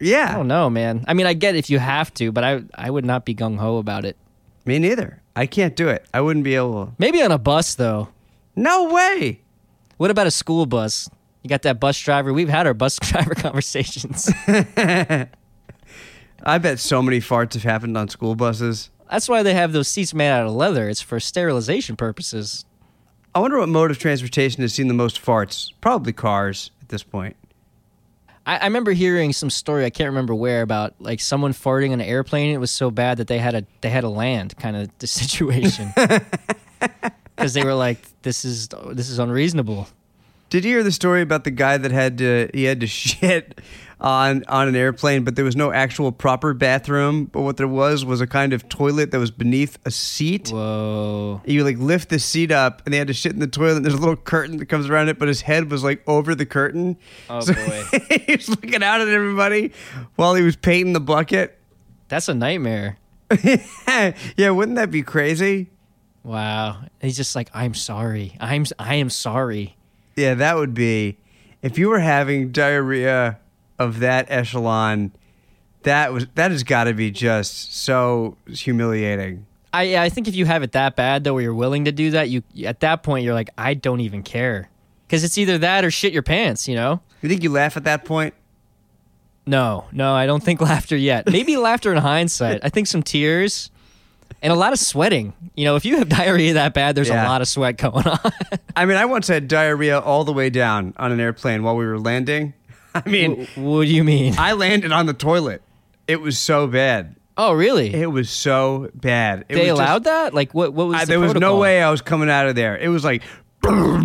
I 0.00 0.34
don't 0.34 0.48
know, 0.48 0.70
man. 0.70 1.04
I 1.08 1.14
mean, 1.14 1.26
I 1.26 1.32
get 1.34 1.56
if 1.56 1.70
you 1.70 1.78
have 1.78 2.12
to, 2.14 2.30
but 2.32 2.44
I 2.44 2.62
I 2.74 2.90
would 2.90 3.04
not 3.04 3.24
be 3.24 3.34
gung 3.34 3.58
ho 3.58 3.78
about 3.78 4.04
it. 4.04 4.16
me 4.64 4.78
neither. 4.78 5.20
I 5.34 5.46
can't 5.46 5.76
do 5.76 5.88
it. 5.88 6.04
I 6.12 6.20
wouldn't 6.20 6.44
be 6.44 6.54
able. 6.56 6.94
Maybe 6.98 7.22
on 7.22 7.30
a 7.32 7.38
bus 7.38 7.74
though. 7.74 8.08
No 8.56 8.92
way. 8.92 9.40
What 9.96 10.10
about 10.10 10.26
a 10.26 10.30
school 10.32 10.66
bus? 10.66 11.08
You 11.42 11.48
got 11.48 11.62
that 11.62 11.78
bus 11.80 11.98
driver. 12.00 12.32
We've 12.32 12.48
had 12.48 12.66
our 12.66 12.74
bus 12.74 12.98
driver 13.02 13.34
conversations. 13.34 14.30
I 16.42 16.58
bet 16.58 16.78
so 16.78 17.02
many 17.02 17.20
farts 17.20 17.54
have 17.54 17.62
happened 17.64 17.96
on 17.96 18.08
school 18.08 18.34
buses. 18.34 18.90
That's 19.10 19.28
why 19.28 19.42
they 19.42 19.54
have 19.54 19.72
those 19.72 19.88
seats 19.88 20.12
made 20.14 20.30
out 20.30 20.46
of 20.46 20.52
leather. 20.52 20.88
It's 20.88 21.00
for 21.00 21.18
sterilization 21.18 21.96
purposes. 21.96 22.64
I 23.34 23.40
wonder 23.40 23.58
what 23.58 23.68
mode 23.68 23.90
of 23.90 23.98
transportation 23.98 24.62
has 24.62 24.74
seen 24.74 24.88
the 24.88 24.94
most 24.94 25.20
farts. 25.24 25.72
Probably 25.80 26.12
cars 26.12 26.70
at 26.82 26.88
this 26.88 27.02
point. 27.02 27.36
I, 28.48 28.56
I 28.56 28.64
remember 28.64 28.92
hearing 28.92 29.34
some 29.34 29.50
story. 29.50 29.84
I 29.84 29.90
can't 29.90 30.08
remember 30.08 30.34
where 30.34 30.62
about 30.62 30.94
like 30.98 31.20
someone 31.20 31.52
farting 31.52 31.92
on 31.92 32.00
an 32.00 32.08
airplane. 32.08 32.52
It 32.54 32.58
was 32.58 32.70
so 32.70 32.90
bad 32.90 33.18
that 33.18 33.26
they 33.26 33.38
had 33.38 33.54
a 33.54 33.64
they 33.82 33.90
had 33.90 34.04
a 34.04 34.08
land 34.08 34.56
kind 34.56 34.74
of 34.74 34.90
the 34.98 35.06
situation 35.22 35.92
because 37.36 37.52
they 37.52 37.62
were 37.62 37.74
like, 37.74 37.98
"This 38.22 38.44
is 38.44 38.68
this 38.90 39.10
is 39.10 39.18
unreasonable." 39.18 39.86
Did 40.48 40.64
you 40.64 40.72
hear 40.72 40.82
the 40.82 40.92
story 40.92 41.20
about 41.20 41.44
the 41.44 41.50
guy 41.50 41.76
that 41.76 41.92
had 41.92 42.16
to 42.18 42.48
he 42.54 42.64
had 42.64 42.80
to 42.80 42.86
shit 42.88 43.60
on 44.00 44.44
on 44.48 44.68
an 44.68 44.76
airplane, 44.76 45.24
but 45.24 45.34
there 45.36 45.44
was 45.44 45.56
no 45.56 45.72
actual 45.72 46.12
proper 46.12 46.54
bathroom. 46.54 47.24
But 47.24 47.42
what 47.42 47.56
there 47.56 47.68
was 47.68 48.04
was 48.04 48.20
a 48.20 48.26
kind 48.26 48.52
of 48.52 48.68
toilet 48.68 49.10
that 49.10 49.18
was 49.18 49.30
beneath 49.30 49.78
a 49.84 49.90
seat. 49.90 50.50
Whoa! 50.50 51.42
You 51.44 51.64
like 51.64 51.78
lift 51.78 52.08
the 52.10 52.18
seat 52.18 52.52
up, 52.52 52.82
and 52.84 52.94
they 52.94 52.98
had 52.98 53.08
to 53.08 53.14
shit 53.14 53.32
in 53.32 53.40
the 53.40 53.46
toilet. 53.46 53.76
And 53.76 53.84
there's 53.84 53.94
a 53.94 53.98
little 53.98 54.16
curtain 54.16 54.58
that 54.58 54.66
comes 54.66 54.88
around 54.88 55.08
it, 55.08 55.18
but 55.18 55.28
his 55.28 55.40
head 55.40 55.70
was 55.70 55.82
like 55.82 56.02
over 56.06 56.34
the 56.34 56.46
curtain. 56.46 56.96
Oh, 57.28 57.40
So 57.40 57.54
boy. 57.54 57.82
he 58.26 58.36
was 58.36 58.48
looking 58.48 58.82
out 58.82 59.00
at 59.00 59.08
everybody 59.08 59.72
while 60.16 60.34
he 60.34 60.42
was 60.42 60.56
painting 60.56 60.92
the 60.92 61.00
bucket. 61.00 61.58
That's 62.08 62.28
a 62.28 62.34
nightmare. 62.34 62.98
yeah, 64.36 64.50
wouldn't 64.50 64.76
that 64.76 64.90
be 64.90 65.02
crazy? 65.02 65.70
Wow. 66.22 66.82
He's 67.00 67.16
just 67.16 67.34
like, 67.36 67.50
"I'm 67.52 67.74
sorry. 67.74 68.36
I'm 68.40 68.64
I 68.78 68.94
am 68.96 69.10
sorry." 69.10 69.76
Yeah, 70.16 70.34
that 70.34 70.56
would 70.56 70.72
be 70.74 71.18
if 71.62 71.78
you 71.78 71.88
were 71.88 71.98
having 72.00 72.50
diarrhea 72.52 73.38
of 73.78 74.00
that 74.00 74.26
echelon. 74.30 75.12
That 75.82 76.12
was 76.12 76.26
that 76.34 76.50
has 76.50 76.64
got 76.64 76.84
to 76.84 76.92
be 76.94 77.10
just 77.10 77.74
so 77.76 78.36
humiliating. 78.48 79.46
I 79.72 79.96
I 79.96 80.08
think 80.08 80.28
if 80.28 80.34
you 80.34 80.44
have 80.46 80.62
it 80.62 80.72
that 80.72 80.96
bad 80.96 81.24
though, 81.24 81.34
where 81.34 81.42
you're 81.42 81.54
willing 81.54 81.84
to 81.84 81.92
do 81.92 82.10
that, 82.12 82.28
you 82.28 82.42
at 82.64 82.80
that 82.80 83.02
point 83.02 83.24
you're 83.24 83.34
like, 83.34 83.50
I 83.56 83.74
don't 83.74 84.00
even 84.00 84.22
care, 84.22 84.68
because 85.06 85.24
it's 85.24 85.38
either 85.38 85.58
that 85.58 85.84
or 85.84 85.90
shit 85.90 86.12
your 86.12 86.22
pants. 86.22 86.66
You 86.68 86.74
know? 86.74 87.00
You 87.22 87.28
think 87.28 87.42
you 87.42 87.50
laugh 87.50 87.76
at 87.76 87.84
that 87.84 88.04
point? 88.04 88.34
No, 89.46 89.86
no, 89.92 90.12
I 90.14 90.26
don't 90.26 90.42
think 90.42 90.60
laughter 90.72 90.96
yet. 90.96 91.30
Maybe 91.30 91.56
laughter 91.56 91.90
in 91.92 91.98
hindsight. 91.98 92.60
I 92.64 92.68
think 92.68 92.86
some 92.86 93.02
tears 93.02 93.70
and 94.42 94.52
a 94.52 94.56
lot 94.56 94.72
of 94.72 94.78
sweating. 94.78 95.32
You 95.54 95.64
know, 95.64 95.76
if 95.76 95.84
you 95.84 95.96
have 95.98 96.08
diarrhea 96.18 96.54
that 96.54 96.74
bad, 96.74 96.94
there's 96.96 97.08
Yeah. 97.08 97.26
a 97.26 97.28
lot 97.28 97.40
of 97.40 97.48
sweat 97.48 97.76
going 97.78 98.06
on. 98.06 98.18
I 98.76 98.84
mean, 98.84 98.96
I 98.96 99.06
once 99.06 99.28
had 99.28 99.48
diarrhea 99.48 99.98
all 100.00 100.24
the 100.24 100.32
way 100.32 100.50
down 100.50 100.92
on 100.98 101.12
an 101.12 101.20
airplane 101.20 101.62
while 101.62 101.76
we 101.76 101.86
were 101.86 101.98
landing. 101.98 102.52
I 102.94 103.08
mean, 103.08 103.46
what 103.54 103.84
do 103.86 103.94
you 103.94 104.04
mean? 104.04 104.34
I 104.38 104.52
landed 104.52 104.92
on 104.92 105.06
the 105.06 105.14
toilet. 105.14 105.62
It 106.06 106.20
was 106.20 106.38
so 106.38 106.66
bad. 106.66 107.16
Oh, 107.36 107.52
really? 107.52 107.94
It 107.94 108.10
was 108.10 108.30
so 108.30 108.90
bad. 108.94 109.44
It 109.48 109.54
they 109.54 109.70
was 109.70 109.78
just- 109.78 109.80
allowed 109.80 110.04
that? 110.04 110.34
Like, 110.34 110.52
what? 110.54 110.72
What 110.72 110.88
was 110.88 110.96
I, 110.96 111.04
the 111.04 111.06
there 111.10 111.20
was 111.20 111.34
no 111.34 111.56
way 111.58 111.82
I 111.82 111.90
was 111.90 112.00
coming 112.02 112.28
out 112.30 112.48
of 112.48 112.54
there. 112.56 112.76
It 112.76 112.88
was 112.88 113.04
like 113.04 113.22
Oh, 113.64 113.98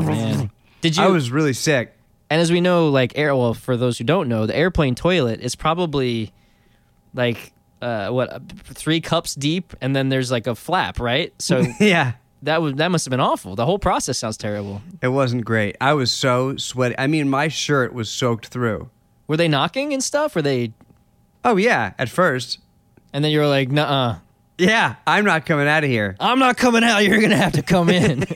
man. 0.00 0.50
Did 0.80 0.96
you? 0.96 1.02
I 1.02 1.06
was 1.08 1.30
really 1.30 1.52
sick. 1.52 1.96
And 2.30 2.40
as 2.40 2.50
we 2.50 2.60
know, 2.60 2.88
like 2.88 3.16
air. 3.16 3.34
Well, 3.36 3.54
for 3.54 3.76
those 3.76 3.98
who 3.98 4.04
don't 4.04 4.28
know, 4.28 4.46
the 4.46 4.56
airplane 4.56 4.94
toilet 4.94 5.40
is 5.40 5.54
probably 5.54 6.32
like 7.12 7.52
uh, 7.80 8.08
what 8.08 8.42
three 8.64 9.00
cups 9.00 9.34
deep, 9.34 9.74
and 9.80 9.94
then 9.94 10.08
there's 10.08 10.30
like 10.30 10.46
a 10.46 10.54
flap, 10.54 10.98
right? 11.00 11.32
So 11.40 11.64
Yeah. 11.80 12.14
That 12.44 12.62
was 12.62 12.74
that 12.74 12.90
must 12.90 13.04
have 13.04 13.10
been 13.10 13.20
awful. 13.20 13.54
The 13.56 13.66
whole 13.66 13.78
process 13.78 14.18
sounds 14.18 14.36
terrible. 14.36 14.80
It 15.02 15.08
wasn't 15.08 15.44
great. 15.44 15.76
I 15.80 15.92
was 15.94 16.10
so 16.10 16.56
sweaty. 16.56 16.94
I 16.98 17.06
mean, 17.06 17.28
my 17.28 17.48
shirt 17.48 17.92
was 17.92 18.08
soaked 18.08 18.46
through. 18.48 18.90
Were 19.26 19.36
they 19.36 19.48
knocking 19.48 19.92
and 19.92 20.02
stuff? 20.02 20.34
Were 20.34 20.42
they? 20.42 20.72
Oh 21.44 21.56
yeah, 21.56 21.92
at 21.98 22.08
first. 22.08 22.58
And 23.12 23.24
then 23.24 23.30
you 23.32 23.38
were 23.38 23.46
like, 23.46 23.70
"Nuh-uh, 23.70 24.18
Yeah, 24.58 24.96
I'm 25.06 25.24
not 25.24 25.46
coming 25.46 25.68
out 25.68 25.84
of 25.84 25.90
here. 25.90 26.16
I'm 26.20 26.38
not 26.38 26.56
coming 26.56 26.82
out. 26.84 27.04
You're 27.04 27.20
gonna 27.20 27.36
have 27.36 27.52
to 27.52 27.62
come 27.62 27.88
in." 27.90 28.24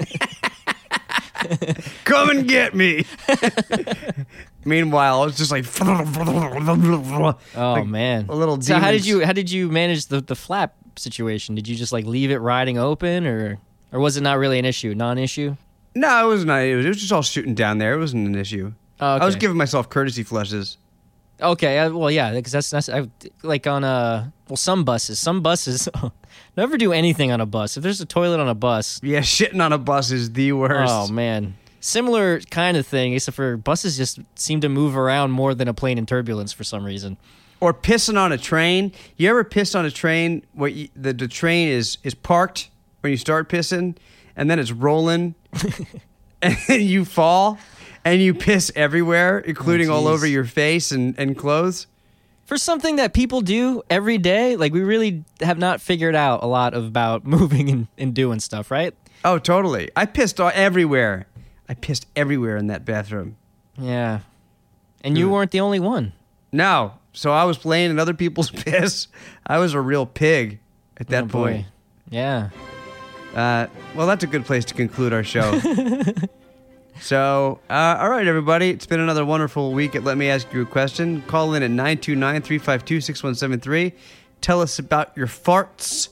Come 2.04 2.30
and 2.30 2.48
get 2.48 2.74
me. 2.74 3.04
Meanwhile, 4.64 5.22
I 5.22 5.24
was 5.24 5.36
just 5.36 5.50
like, 5.52 5.64
oh 5.80 7.42
like 7.54 7.86
man. 7.86 8.26
a 8.28 8.34
little. 8.34 8.60
So 8.60 8.74
how 8.78 8.90
did 8.90 9.06
you 9.06 9.24
how 9.24 9.32
did 9.32 9.50
you 9.50 9.68
manage 9.70 10.06
the 10.06 10.20
the 10.20 10.34
flap 10.34 10.74
situation? 10.96 11.54
Did 11.54 11.68
you 11.68 11.76
just 11.76 11.92
like 11.92 12.04
leave 12.06 12.30
it 12.30 12.38
riding 12.38 12.76
open, 12.76 13.26
or 13.26 13.58
or 13.92 14.00
was 14.00 14.16
it 14.16 14.22
not 14.22 14.38
really 14.38 14.58
an 14.58 14.64
issue, 14.64 14.94
non-issue? 14.94 15.56
No, 15.94 16.26
it 16.26 16.28
was 16.32 16.44
not. 16.44 16.58
It 16.62 16.76
was, 16.76 16.84
it 16.84 16.88
was 16.88 16.98
just 17.00 17.12
all 17.12 17.22
shooting 17.22 17.54
down 17.54 17.78
there. 17.78 17.94
It 17.94 17.98
wasn't 17.98 18.26
an 18.26 18.34
issue. 18.34 18.72
Oh, 19.00 19.06
I 19.16 19.24
was 19.24 19.36
giving 19.36 19.56
myself 19.56 19.88
courtesy 19.88 20.22
flushes. 20.22 20.76
Okay, 21.40 21.78
uh, 21.78 21.90
well, 21.90 22.10
yeah, 22.10 22.32
because 22.32 22.52
that's 22.52 22.68
that's 22.70 22.88
I, 22.88 23.08
like 23.44 23.66
on 23.68 23.84
uh 23.84 24.28
well 24.48 24.56
some 24.56 24.82
buses, 24.84 25.20
some 25.20 25.40
buses 25.40 25.88
never 26.56 26.76
do 26.76 26.92
anything 26.92 27.30
on 27.30 27.40
a 27.40 27.46
bus. 27.46 27.76
If 27.76 27.84
there's 27.84 28.00
a 28.00 28.06
toilet 28.06 28.40
on 28.40 28.48
a 28.48 28.54
bus, 28.56 29.00
Yeah, 29.04 29.20
shitting 29.20 29.64
on 29.64 29.72
a 29.72 29.78
bus 29.78 30.10
is 30.10 30.32
the 30.32 30.50
worst. 30.52 30.92
oh 30.92 31.06
man, 31.12 31.56
similar 31.78 32.40
kind 32.40 32.76
of 32.76 32.86
thing, 32.88 33.12
except 33.14 33.36
for 33.36 33.56
buses 33.56 33.96
just 33.96 34.18
seem 34.34 34.60
to 34.62 34.68
move 34.68 34.96
around 34.96 35.30
more 35.30 35.54
than 35.54 35.68
a 35.68 35.74
plane 35.74 35.96
in 35.96 36.06
turbulence 36.06 36.52
for 36.52 36.64
some 36.64 36.84
reason. 36.84 37.16
or 37.60 37.72
pissing 37.72 38.18
on 38.18 38.32
a 38.32 38.38
train. 38.38 38.90
You 39.16 39.30
ever 39.30 39.44
pissed 39.44 39.76
on 39.76 39.84
a 39.84 39.92
train 39.92 40.44
where 40.54 40.70
you, 40.70 40.88
the, 40.96 41.12
the 41.12 41.28
train 41.28 41.68
is 41.68 41.98
is 42.02 42.14
parked 42.14 42.68
when 43.08 43.12
you 43.12 43.16
start 43.16 43.48
pissing, 43.48 43.96
and 44.36 44.50
then 44.50 44.58
it's 44.58 44.70
rolling, 44.70 45.34
and 46.42 46.82
you 46.82 47.06
fall, 47.06 47.58
and 48.04 48.20
you 48.20 48.34
piss 48.34 48.70
everywhere, 48.76 49.38
including 49.38 49.88
oh, 49.88 49.94
all 49.94 50.06
over 50.08 50.26
your 50.26 50.44
face 50.44 50.92
and, 50.92 51.18
and 51.18 51.38
clothes. 51.38 51.86
For 52.44 52.58
something 52.58 52.96
that 52.96 53.14
people 53.14 53.40
do 53.40 53.82
every 53.88 54.18
day, 54.18 54.56
like 54.56 54.74
we 54.74 54.82
really 54.82 55.24
have 55.40 55.58
not 55.58 55.80
figured 55.80 56.14
out 56.14 56.42
a 56.42 56.46
lot 56.46 56.74
about 56.74 57.24
moving 57.26 57.70
and, 57.70 57.86
and 57.96 58.12
doing 58.14 58.40
stuff, 58.40 58.70
right? 58.70 58.94
Oh, 59.24 59.38
totally. 59.38 59.90
I 59.96 60.04
pissed 60.04 60.38
all, 60.38 60.52
everywhere. 60.52 61.26
I 61.66 61.72
pissed 61.74 62.06
everywhere 62.14 62.58
in 62.58 62.66
that 62.66 62.84
bathroom. 62.84 63.36
Yeah. 63.78 64.20
And 65.02 65.16
you 65.16 65.28
mm. 65.28 65.32
weren't 65.32 65.50
the 65.50 65.60
only 65.60 65.80
one. 65.80 66.12
No, 66.52 66.92
so 67.14 67.32
I 67.32 67.44
was 67.44 67.56
playing 67.56 67.90
in 67.90 67.98
other 67.98 68.14
people's 68.14 68.50
piss. 68.64 69.08
I 69.46 69.56
was 69.58 69.72
a 69.72 69.80
real 69.80 70.04
pig 70.04 70.60
at 70.98 71.08
that 71.08 71.24
Oh, 71.24 71.26
boy. 71.28 71.52
point. 71.52 71.66
Yeah. 72.10 72.50
Uh, 73.38 73.68
well, 73.94 74.08
that's 74.08 74.24
a 74.24 74.26
good 74.26 74.44
place 74.44 74.64
to 74.64 74.74
conclude 74.74 75.12
our 75.12 75.22
show. 75.22 75.60
so, 77.00 77.60
uh, 77.70 77.98
all 78.00 78.10
right, 78.10 78.26
everybody. 78.26 78.70
It's 78.70 78.84
been 78.84 78.98
another 78.98 79.24
wonderful 79.24 79.72
week 79.72 79.94
at 79.94 80.02
Let 80.02 80.18
Me 80.18 80.28
Ask 80.28 80.52
You 80.52 80.62
a 80.62 80.66
Question. 80.66 81.22
Call 81.22 81.54
in 81.54 81.62
at 81.62 81.70
929 81.70 82.42
352 82.42 83.00
6173. 83.00 83.92
Tell 84.40 84.60
us 84.60 84.80
about 84.80 85.16
your 85.16 85.28
farts. 85.28 86.08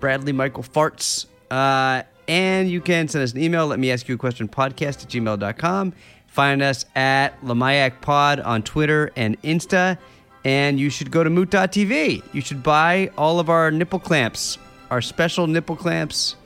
Bradley 0.00 0.32
Michael 0.32 0.62
Farts. 0.62 1.26
Uh, 1.50 2.04
and 2.26 2.70
you 2.70 2.80
can 2.80 3.08
send 3.08 3.24
us 3.24 3.32
an 3.32 3.42
email. 3.42 3.66
Let 3.66 3.78
me 3.78 3.90
ask 3.90 4.08
you 4.08 4.14
a 4.14 4.18
question 4.18 4.48
podcast 4.48 5.02
at 5.02 5.10
gmail.com. 5.10 5.92
Find 6.28 6.62
us 6.62 6.86
at 6.94 7.38
Lamayak 7.42 8.00
Pod 8.00 8.40
on 8.40 8.62
Twitter 8.62 9.10
and 9.16 9.38
Insta. 9.42 9.98
And 10.44 10.80
you 10.80 10.88
should 10.88 11.10
go 11.10 11.22
to 11.22 11.28
moot.tv. 11.28 12.22
You 12.32 12.40
should 12.40 12.62
buy 12.62 13.10
all 13.18 13.38
of 13.38 13.50
our 13.50 13.70
nipple 13.70 13.98
clamps, 13.98 14.56
our 14.90 15.00
special 15.00 15.46
nipple 15.46 15.76
clamps 15.76 16.36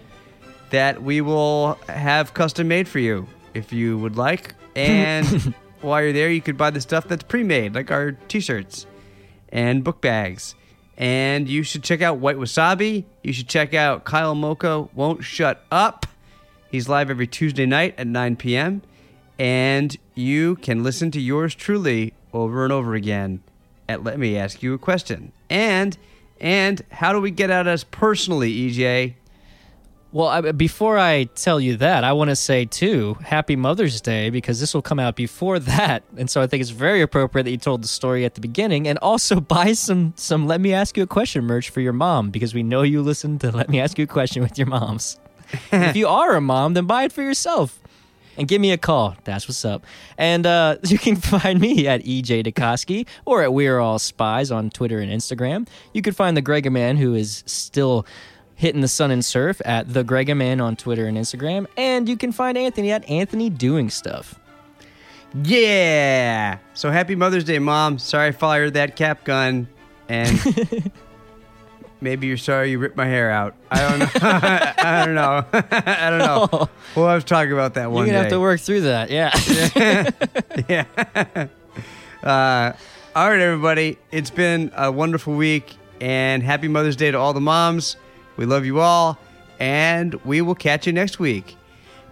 that 0.70 1.02
we 1.02 1.20
will 1.20 1.78
have 1.88 2.34
custom 2.34 2.68
made 2.68 2.88
for 2.88 2.98
you 2.98 3.26
if 3.54 3.72
you 3.72 3.98
would 3.98 4.16
like. 4.16 4.54
And 4.74 5.54
while 5.82 6.02
you're 6.02 6.14
there, 6.14 6.30
you 6.30 6.40
could 6.40 6.56
buy 6.56 6.70
the 6.70 6.80
stuff 6.80 7.06
that's 7.06 7.24
pre 7.24 7.42
made, 7.42 7.74
like 7.74 7.90
our 7.90 8.12
t 8.12 8.40
shirts 8.40 8.86
and 9.50 9.84
book 9.84 10.00
bags. 10.00 10.54
And 10.96 11.46
you 11.46 11.62
should 11.62 11.82
check 11.82 12.00
out 12.00 12.16
White 12.16 12.36
Wasabi. 12.36 13.04
You 13.22 13.34
should 13.34 13.48
check 13.48 13.74
out 13.74 14.04
Kyle 14.04 14.34
Moko 14.34 14.88
Won't 14.94 15.24
Shut 15.24 15.62
Up. 15.70 16.06
He's 16.70 16.88
live 16.88 17.10
every 17.10 17.26
Tuesday 17.26 17.66
night 17.66 17.94
at 17.98 18.06
9 18.06 18.36
p.m. 18.36 18.80
And 19.38 19.94
you 20.14 20.56
can 20.56 20.82
listen 20.82 21.10
to 21.10 21.20
yours 21.20 21.54
truly 21.54 22.14
over 22.32 22.64
and 22.64 22.72
over 22.72 22.94
again 22.94 23.42
at 23.88 24.02
Let 24.02 24.18
Me 24.18 24.38
Ask 24.38 24.62
You 24.62 24.72
a 24.72 24.78
Question. 24.78 25.32
And 25.50 25.98
and 26.42 26.84
how 26.90 27.12
do 27.12 27.20
we 27.20 27.30
get 27.30 27.50
at 27.50 27.66
us 27.68 27.84
personally, 27.84 28.68
EJ? 28.68 29.14
Well, 30.10 30.28
I, 30.28 30.52
before 30.52 30.98
I 30.98 31.24
tell 31.24 31.58
you 31.58 31.78
that, 31.78 32.04
I 32.04 32.12
want 32.12 32.28
to 32.28 32.36
say 32.36 32.66
too, 32.66 33.14
Happy 33.22 33.56
Mother's 33.56 34.02
Day 34.02 34.28
because 34.28 34.60
this 34.60 34.74
will 34.74 34.82
come 34.82 34.98
out 34.98 35.16
before 35.16 35.58
that, 35.60 36.02
and 36.18 36.28
so 36.28 36.42
I 36.42 36.46
think 36.46 36.60
it's 36.60 36.70
very 36.70 37.00
appropriate 37.00 37.44
that 37.44 37.50
you 37.52 37.56
told 37.56 37.82
the 37.82 37.88
story 37.88 38.26
at 38.26 38.34
the 38.34 38.42
beginning, 38.42 38.88
and 38.88 38.98
also 38.98 39.40
buy 39.40 39.72
some 39.72 40.12
some 40.16 40.46
Let 40.46 40.60
Me 40.60 40.74
Ask 40.74 40.96
You 40.96 41.04
a 41.04 41.06
Question 41.06 41.44
merch 41.44 41.70
for 41.70 41.80
your 41.80 41.94
mom 41.94 42.30
because 42.30 42.52
we 42.52 42.62
know 42.62 42.82
you 42.82 43.00
listen 43.00 43.38
to 43.38 43.50
Let 43.52 43.70
Me 43.70 43.80
Ask 43.80 43.96
You 43.96 44.04
a 44.04 44.08
Question 44.08 44.42
with 44.42 44.58
your 44.58 44.66
moms. 44.66 45.18
If 45.70 45.96
you 45.96 46.08
are 46.08 46.34
a 46.34 46.40
mom, 46.40 46.72
then 46.72 46.86
buy 46.86 47.04
it 47.04 47.12
for 47.12 47.20
yourself. 47.20 47.78
And 48.36 48.48
give 48.48 48.60
me 48.60 48.72
a 48.72 48.78
call. 48.78 49.16
That's 49.24 49.46
what's 49.46 49.64
up. 49.64 49.84
And 50.16 50.46
uh, 50.46 50.76
you 50.84 50.98
can 50.98 51.16
find 51.16 51.60
me 51.60 51.86
at 51.86 52.02
EJ 52.04 52.46
Dukoski 52.46 53.06
or 53.24 53.42
at 53.42 53.52
We're 53.52 53.78
All 53.78 53.98
Spies 53.98 54.50
on 54.50 54.70
Twitter 54.70 54.98
and 54.98 55.10
Instagram. 55.10 55.68
You 55.92 56.02
can 56.02 56.14
find 56.14 56.36
the 56.36 56.42
Gregor 56.42 56.70
Man 56.70 56.96
who 56.96 57.14
is 57.14 57.42
still 57.46 58.06
hitting 58.54 58.80
the 58.80 58.88
sun 58.88 59.10
and 59.10 59.24
surf 59.24 59.60
at 59.64 59.92
the 59.92 60.04
Gregor 60.04 60.34
Man 60.34 60.60
on 60.60 60.76
Twitter 60.76 61.06
and 61.06 61.16
Instagram. 61.18 61.66
And 61.76 62.08
you 62.08 62.16
can 62.16 62.32
find 62.32 62.56
Anthony 62.56 62.92
at 62.92 63.08
Anthony 63.08 63.50
Doing 63.50 63.90
Stuff. 63.90 64.38
Yeah. 65.34 66.58
So 66.74 66.90
happy 66.90 67.14
Mother's 67.14 67.44
Day, 67.44 67.58
Mom. 67.58 67.98
Sorry 67.98 68.28
I 68.28 68.32
fired 68.32 68.74
that 68.74 68.96
cap 68.96 69.24
gun. 69.24 69.68
And 70.08 70.38
maybe 72.02 72.26
you're 72.26 72.36
sorry 72.36 72.72
you 72.72 72.78
ripped 72.78 72.96
my 72.96 73.06
hair 73.06 73.30
out. 73.30 73.54
I 73.70 73.88
don't 73.88 73.98
know. 74.00 74.10
I 74.14 75.04
don't 75.06 75.14
know. 75.14 75.44
I 75.52 76.10
don't 76.10 76.18
know. 76.18 76.68
We'll 76.96 77.08
have 77.08 77.24
to 77.24 77.28
talk 77.28 77.48
about 77.48 77.74
that 77.74 77.90
one. 77.90 78.06
You're 78.06 78.14
going 78.14 78.24
to 78.24 78.28
day. 78.28 78.34
have 78.34 78.38
to 78.38 78.40
work 78.40 78.60
through 78.60 78.80
that. 78.82 79.10
Yeah. 79.10 79.32
yeah. 80.68 81.46
uh, 82.22 82.72
all 83.14 83.30
right, 83.30 83.40
everybody. 83.40 83.98
It's 84.10 84.30
been 84.30 84.72
a 84.76 84.90
wonderful 84.90 85.34
week. 85.34 85.76
And 86.00 86.42
happy 86.42 86.66
Mother's 86.66 86.96
Day 86.96 87.12
to 87.12 87.18
all 87.18 87.32
the 87.32 87.40
moms. 87.40 87.96
We 88.36 88.44
love 88.44 88.66
you 88.66 88.80
all. 88.80 89.18
And 89.60 90.14
we 90.24 90.42
will 90.42 90.56
catch 90.56 90.86
you 90.88 90.92
next 90.92 91.20
week. 91.20 91.56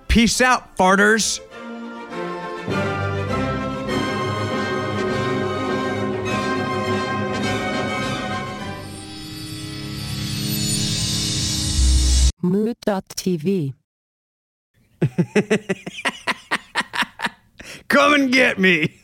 Peace 0.07 0.41
out, 0.41 0.77
farters. 0.77 1.41
Mood.tv. 12.43 13.75
Come 17.89 18.15
and 18.15 18.33
get 18.33 18.59
me. 18.59 19.00